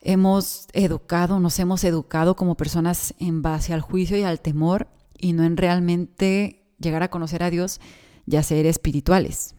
[0.00, 5.34] hemos educado, nos hemos educado como personas en base al juicio y al temor y
[5.34, 7.80] no en realmente llegar a conocer a Dios
[8.26, 9.56] y a ser espirituales.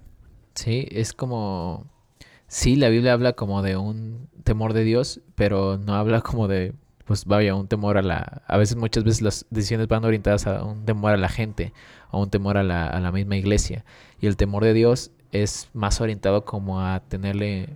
[0.57, 1.85] Sí, es como,
[2.47, 6.73] sí, la Biblia habla como de un temor de Dios, pero no habla como de,
[7.05, 10.63] pues vaya, un temor a la, a veces muchas veces las decisiones van orientadas a
[10.63, 11.73] un temor a la gente,
[12.09, 13.85] a un temor a la, a la misma iglesia.
[14.19, 17.75] Y el temor de Dios es más orientado como a tenerle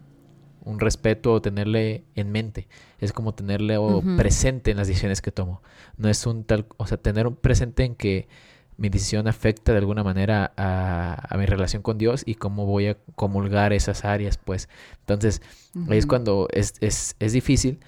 [0.63, 2.67] un respeto o tenerle en mente.
[2.99, 3.77] Es como tenerle
[4.17, 5.61] presente en las decisiones que tomo.
[5.97, 8.27] No es un tal, o sea, tener un presente en que
[8.81, 12.97] mi decisión afecta de alguna manera a, mi relación con Dios y cómo voy a
[13.15, 14.69] comulgar esas áreas, pues.
[15.01, 15.43] Entonces,
[15.87, 17.79] ahí es cuando es, es, es difícil.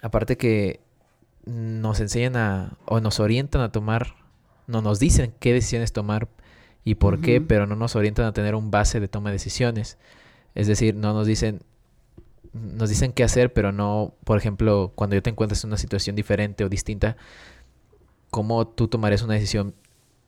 [0.00, 0.80] Aparte que
[1.44, 4.14] nos enseñan a, o nos orientan a tomar,
[4.66, 6.28] no nos dicen qué decisiones tomar
[6.82, 9.98] y por qué, pero no nos orientan a tener un base de toma de decisiones.
[10.54, 11.60] Es decir, no nos dicen,
[12.54, 16.16] nos dicen qué hacer, pero no, por ejemplo, cuando yo te encuentras en una situación
[16.16, 17.18] diferente o distinta,
[18.34, 19.74] cómo tú tomarías una decisión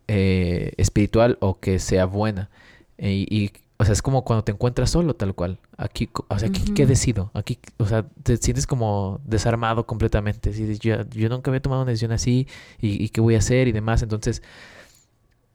[0.07, 2.51] eh, espiritual o que sea buena.
[2.99, 5.59] y, o sea, es como cuando te encuentras solo, tal cual.
[5.77, 7.33] Aquí, o sea, aquí, ¿qué decido?
[7.35, 10.53] Aquí, o sea, te sientes como desarmado completamente.
[10.79, 12.47] Yo, yo nunca había tomado una decisión así
[12.81, 14.03] y, y, qué voy a hacer y demás.
[14.03, 14.41] Entonces,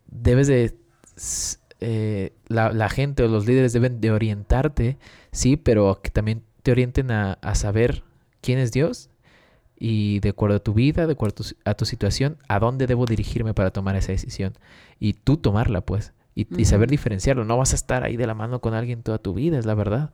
[0.08, 0.76] debes de
[1.80, 4.98] eh, la, gente o los líderes deben de orientarte,
[5.32, 8.04] sí, pero que también te orienten a, saber
[8.42, 9.10] quién es Dios
[9.84, 13.56] y de acuerdo a tu vida, de acuerdo a tu situación, a dónde debo dirigirme
[13.56, 14.54] para tomar esa decisión
[15.00, 16.14] y tú tomarla, pues.
[16.36, 17.46] y, saber diferenciarlo.
[17.46, 19.74] No vas a estar ahí de la mano con alguien toda tu vida, es la
[19.74, 20.14] verdad.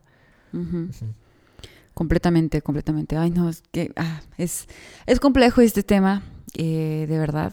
[1.92, 3.18] Completamente, completamente.
[3.18, 4.68] Ay, no, es que ah, es,
[5.04, 6.22] es complejo este tema,
[6.54, 7.52] eh, de verdad.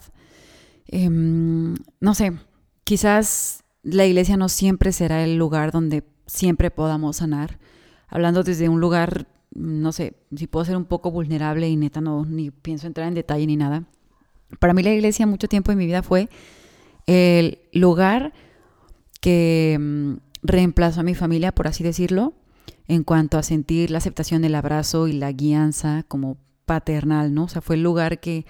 [0.88, 2.32] Em, no sé,
[2.86, 7.59] quizás la iglesia no siempre será el lugar donde siempre podamos sanar.
[8.07, 12.26] Hablando desde un lugar, no sé, si puedo ser un poco vulnerable y neta no,
[12.26, 13.86] ni pienso entrar en detalle ni nada.
[14.60, 16.30] Para mí la iglesia mucho tiempo en mi vida fue
[17.08, 18.34] el lugar
[19.22, 22.34] que mm, reemplazó a mi familia, por así decirlo,
[22.88, 27.45] en cuanto a sentir la aceptación del abrazo y la guianza como paternal, ¿no?
[27.45, 28.45] O sea, fue el lugar que,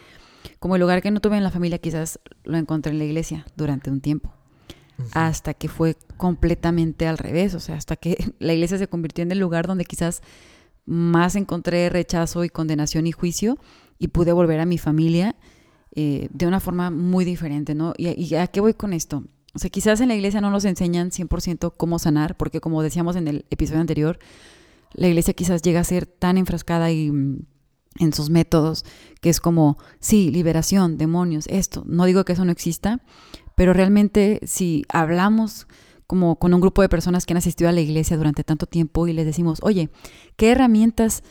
[0.59, 3.45] como el lugar que no tuve en la familia, quizás lo encontré en la iglesia
[3.55, 4.33] durante un tiempo.
[5.13, 9.31] Hasta que fue completamente al revés, o sea, hasta que la iglesia se convirtió en
[9.31, 10.21] el lugar donde quizás
[10.85, 13.57] más encontré rechazo y condenación y juicio
[13.97, 15.35] y pude volver a mi familia
[15.95, 17.93] eh, de una forma muy diferente, ¿no?
[17.97, 19.23] ¿Y, ¿Y a qué voy con esto?
[19.53, 23.15] O sea, quizás en la iglesia no nos enseñan 100% cómo sanar, porque como decíamos
[23.15, 24.19] en el episodio anterior,
[24.93, 27.39] la iglesia quizás llega a ser tan enfrascada mm,
[27.99, 28.83] en sus métodos,
[29.21, 31.83] que es como, sí, liberación, demonios, esto.
[31.87, 33.01] No digo que eso no exista,
[33.55, 35.67] pero realmente si hablamos
[36.07, 39.07] como con un grupo de personas que han asistido a la iglesia durante tanto tiempo
[39.07, 39.89] y les decimos, oye,
[40.35, 41.23] ¿qué herramientas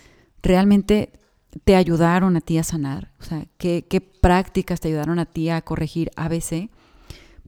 [0.43, 1.13] realmente
[1.65, 3.13] te ayudaron a ti a sanar?
[3.21, 6.71] O sea, ¿qué, qué prácticas te ayudaron a ti a corregir ABC?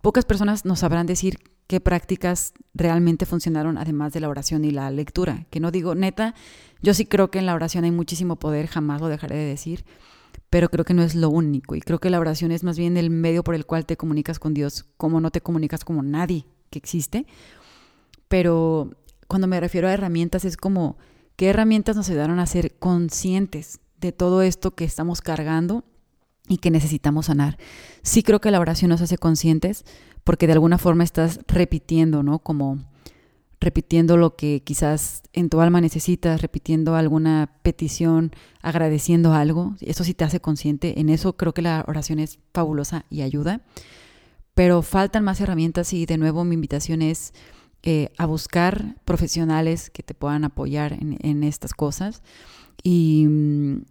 [0.03, 4.91] Pocas personas nos sabrán decir qué prácticas realmente funcionaron además de la oración y la
[4.93, 5.47] lectura.
[5.51, 6.35] Que no digo, neta,
[6.81, 9.85] yo sí creo que en la oración hay muchísimo poder, jamás lo dejaré de decir,
[10.49, 11.74] pero creo que no es lo único.
[11.74, 14.39] Y creo que la oración es más bien el medio por el cual te comunicas
[14.39, 17.26] con Dios, como no te comunicas como nadie que existe.
[18.28, 18.90] Pero
[19.28, 20.96] cuando me refiero a herramientas es como,
[21.36, 25.84] ¿qué herramientas nos ayudaron a ser conscientes de todo esto que estamos cargando
[26.48, 27.58] y que necesitamos sanar.
[28.02, 29.84] Sí creo que la oración nos hace conscientes
[30.24, 32.38] porque de alguna forma estás repitiendo, ¿no?
[32.38, 32.84] Como
[33.58, 39.76] repitiendo lo que quizás en tu alma necesitas, repitiendo alguna petición, agradeciendo algo.
[39.80, 41.00] Eso sí te hace consciente.
[41.00, 43.62] En eso creo que la oración es fabulosa y ayuda.
[44.57, 47.34] Pero faltan más herramientas y de nuevo mi invitación es
[47.82, 52.22] eh, a buscar profesionales que te puedan apoyar en, en estas cosas.
[52.82, 53.82] Y, mm,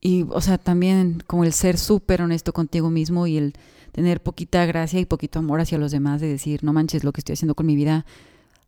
[0.00, 3.54] y, o sea, también como el ser súper honesto contigo mismo y el
[3.90, 7.20] tener poquita gracia y poquito amor hacia los demás, de decir, no manches, lo que
[7.20, 8.06] estoy haciendo con mi vida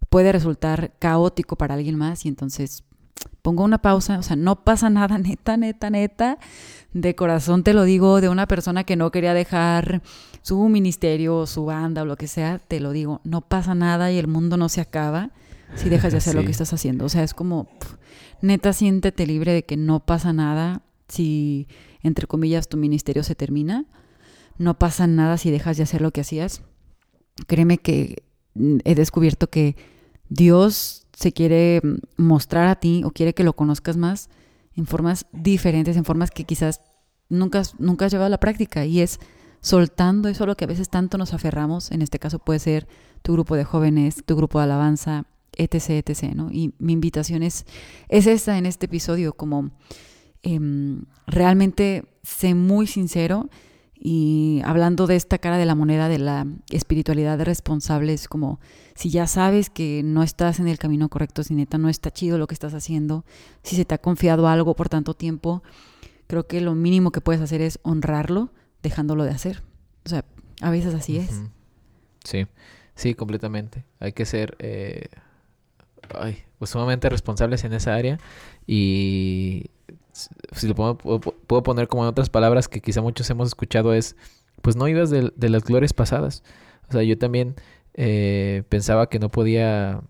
[0.09, 2.83] puede resultar caótico para alguien más y entonces
[3.43, 6.39] pongo una pausa, o sea, no pasa nada, neta, neta, neta,
[6.93, 10.03] de corazón te lo digo, de una persona que no quería dejar
[10.43, 14.19] su ministerio, su banda o lo que sea, te lo digo, no pasa nada y
[14.19, 15.31] el mundo no se acaba
[15.77, 17.69] si dejas de hacer lo que estás haciendo, o sea, es como,
[18.43, 21.69] neta, siéntete libre de que no pasa nada si,
[22.03, 23.87] entre comillas, tu ministerio se termina.
[24.59, 26.63] No pasa nada si dejas de hacer lo que hacías.
[27.47, 28.23] Créeme que
[28.55, 29.77] mm, he descubierto que
[30.29, 34.29] Dios se quiere mm, mostrar a ti o quiere que lo conozcas más
[34.77, 36.81] en formas diferentes, en formas que quizás
[37.29, 38.85] nunca, nunca has llevado a la práctica.
[38.85, 39.19] Y es
[39.61, 41.91] soltando eso a lo que a veces tanto nos aferramos.
[41.91, 42.89] En este caso puede ser
[43.23, 45.25] tu grupo de jóvenes, tu grupo de alabanza,
[45.57, 46.51] etc., etc., ¿no?
[46.51, 47.67] Y mi invitación es,
[48.09, 49.71] es esta en este episodio, como
[50.43, 53.51] Em, realmente sé muy sincero
[53.95, 58.59] y hablando de esta cara de la moneda de la espiritualidad responsable, es como
[58.95, 62.39] si ya sabes que no estás en el camino correcto, si neta no está chido
[62.39, 63.27] lo que estás haciendo,
[63.63, 65.63] si se te ha confiado algo por tanto tiempo,
[66.27, 68.51] creo que lo mínimo que puedes hacer es honrarlo
[68.83, 69.63] dejándolo de hacer.
[70.05, 70.25] O sea,
[70.61, 71.43] a veces así es.
[72.25, 72.47] Sí,
[72.95, 73.85] sí, completamente.
[73.99, 75.09] Hay que ser eh,
[76.59, 78.19] pues sumamente responsables en esa área
[78.67, 79.71] y
[80.53, 84.17] si lo puedo, poner como en otras palabras que quizá muchos hemos escuchado, es,
[84.63, 86.43] pues no ibas de, las glorias pasadas.
[86.89, 87.55] O sea, yo también
[87.95, 90.03] eh, pensaba que no podía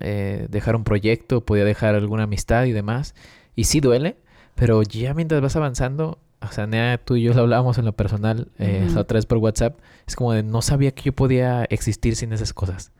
[0.00, 3.14] eh, dejar un proyecto, podía dejar alguna amistad y demás.
[3.54, 4.16] Y sí duele,
[4.54, 7.92] pero ya mientras vas avanzando, o sea, Nea, tú y yo lo hablábamos en lo
[7.92, 12.16] personal eh, otra vez por WhatsApp, es como de no sabía que yo podía existir
[12.16, 12.92] sin esas cosas.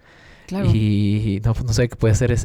[0.75, 2.37] Y no, no sabía que puede ser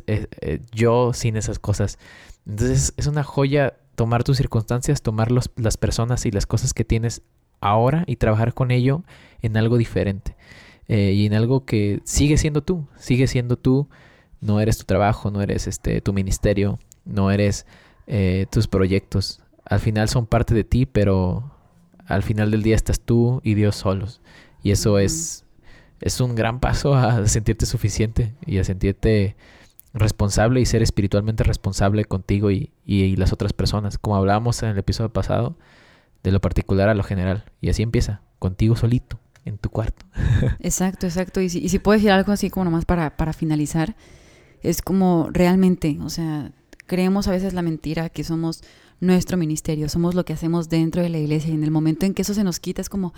[0.71, 1.97] yo sin esas cosas.
[2.45, 7.23] Entonces es una joya tomar tus circunstancias, tomar las personas y las cosas que tienes
[7.61, 9.03] ahora y trabajar con ello
[9.41, 10.35] en algo diferente.
[10.87, 13.87] Eh, y en algo que sigue siendo tú, sigue siendo tú,
[14.39, 17.65] no eres tu trabajo, no eres este tu ministerio, no eres
[18.05, 19.41] eh, tus proyectos.
[19.66, 21.51] Al final son parte de ti, pero
[22.05, 24.22] al final del día estás tú y Dios solos.
[24.61, 25.45] Y eso es,
[26.01, 29.36] es un gran paso a sentirte suficiente y a sentirte
[29.93, 32.72] responsable y ser espiritualmente responsable contigo y,
[33.16, 35.57] las otras personas, como hablábamos en el episodio pasado,
[36.22, 37.45] de lo particular a lo general.
[37.61, 39.20] Y así empieza, contigo solito.
[39.45, 40.05] en tu cuarto.
[40.59, 41.39] exacto, exacto.
[41.39, 43.95] Y si, y si puedo decir algo así como nomás para, para finalizar,
[44.61, 46.51] es como realmente, o sea,
[46.86, 48.61] creemos a veces la mentira que somos
[48.99, 52.13] nuestro ministerio, somos lo que hacemos dentro de la iglesia y en el momento en
[52.13, 53.13] que eso se nos quita es como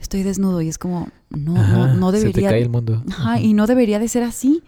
[0.00, 3.02] estoy desnudo y es como no no, no debería Se te cae el mundo.
[3.08, 4.62] Ajá, y no debería de ser así.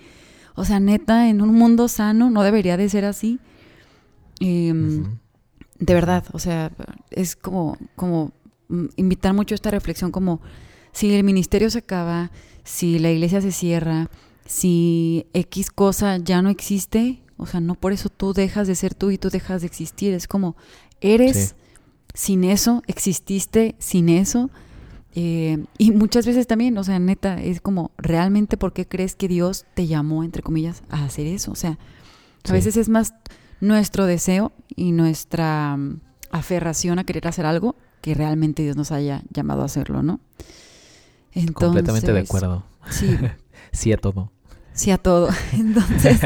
[0.55, 3.39] O sea, neta, en un mundo sano no debería de ser así.
[4.41, 5.09] Eh, Ujú.
[5.79, 6.73] de verdad, o sea,
[7.11, 8.33] es como, como
[8.69, 10.41] mm, invitar mucho a esta reflexión como
[10.93, 12.31] si el ministerio se acaba,
[12.65, 14.11] si la iglesia se cierra,
[14.47, 18.95] si X cosa ya no existe, o sea, no por eso tú dejas de ser
[18.95, 20.57] tú y tú dejas de existir, es como
[21.01, 21.55] eres Sí.
[22.15, 24.51] sin eso, exististe sin eso.
[25.15, 29.27] eh, y muchas veces también, o sea, neta, es como, ¿realmente por qué crees que
[29.27, 31.51] Dios te llamó, entre comillas, a hacer eso?
[31.51, 31.79] O sea, a
[32.49, 32.53] Sí.
[32.53, 33.15] veces es más
[33.61, 39.25] nuestro deseo y nuestra mm, aferración a querer hacer algo que realmente Dios nos haya
[39.33, 40.21] llamado a hacerlo, ¿no?
[41.33, 42.65] Entonces, Completamente de acuerdo.
[42.91, 43.17] Sí,
[43.73, 44.31] Sí a todo.
[44.79, 45.29] Sí a todo.
[45.53, 46.21] Entonces,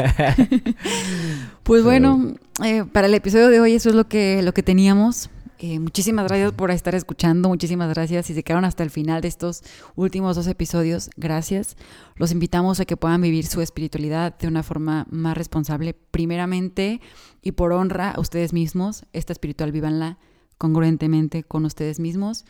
[1.63, 5.29] pues bueno, eh, para el episodio de hoy eso es lo que, lo que teníamos.
[5.59, 8.25] Eh, muchísimas gracias por estar escuchando, muchísimas gracias.
[8.25, 9.63] Si se quedaron hasta el final de estos
[9.95, 11.77] últimos dos episodios, gracias.
[12.15, 16.99] Los invitamos a que puedan vivir su espiritualidad de una forma más responsable, primeramente
[17.41, 19.05] y por honra a ustedes mismos.
[19.13, 20.17] Esta espiritual vívanla
[20.57, 22.45] congruentemente con ustedes mismos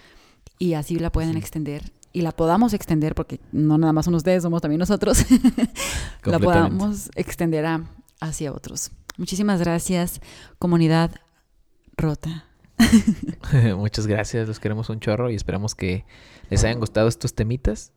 [0.57, 1.37] y así la pueden Sí.
[1.37, 5.25] extender y la podamos extender, porque no nada más son ustedes, somos también nosotros,
[6.23, 7.83] la podamos extender a-
[8.21, 8.91] hacia otros.
[9.17, 10.21] Muchísimas gracias,
[10.59, 11.11] comunidad
[11.97, 12.45] rota.
[13.77, 16.05] Muchas gracias, los queremos un chorro y esperamos que
[16.49, 17.91] les hayan gustado estos temitas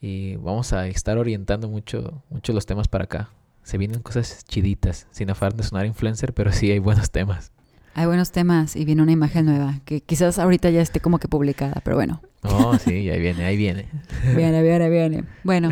[0.00, 3.30] y vamos a estar orientando mucho, mucho los temas para acá.
[3.62, 7.52] Se vienen cosas chiditas, sin afán de sonar influencer, pero sí hay buenos temas.
[7.94, 11.28] Hay buenos temas y viene una imagen nueva que quizás ahorita ya esté como que
[11.28, 13.86] publicada, pero bueno, Oh, sí, ahí viene, ahí viene.
[14.36, 15.24] viene, viene, viene.
[15.44, 15.70] Bueno,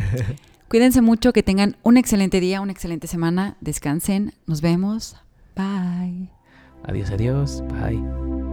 [0.68, 5.16] cuídense mucho, que tengan un excelente día, una excelente semana, descansen, nos vemos,
[5.56, 6.28] bye.
[6.84, 8.47] Adiós, adiós, bye.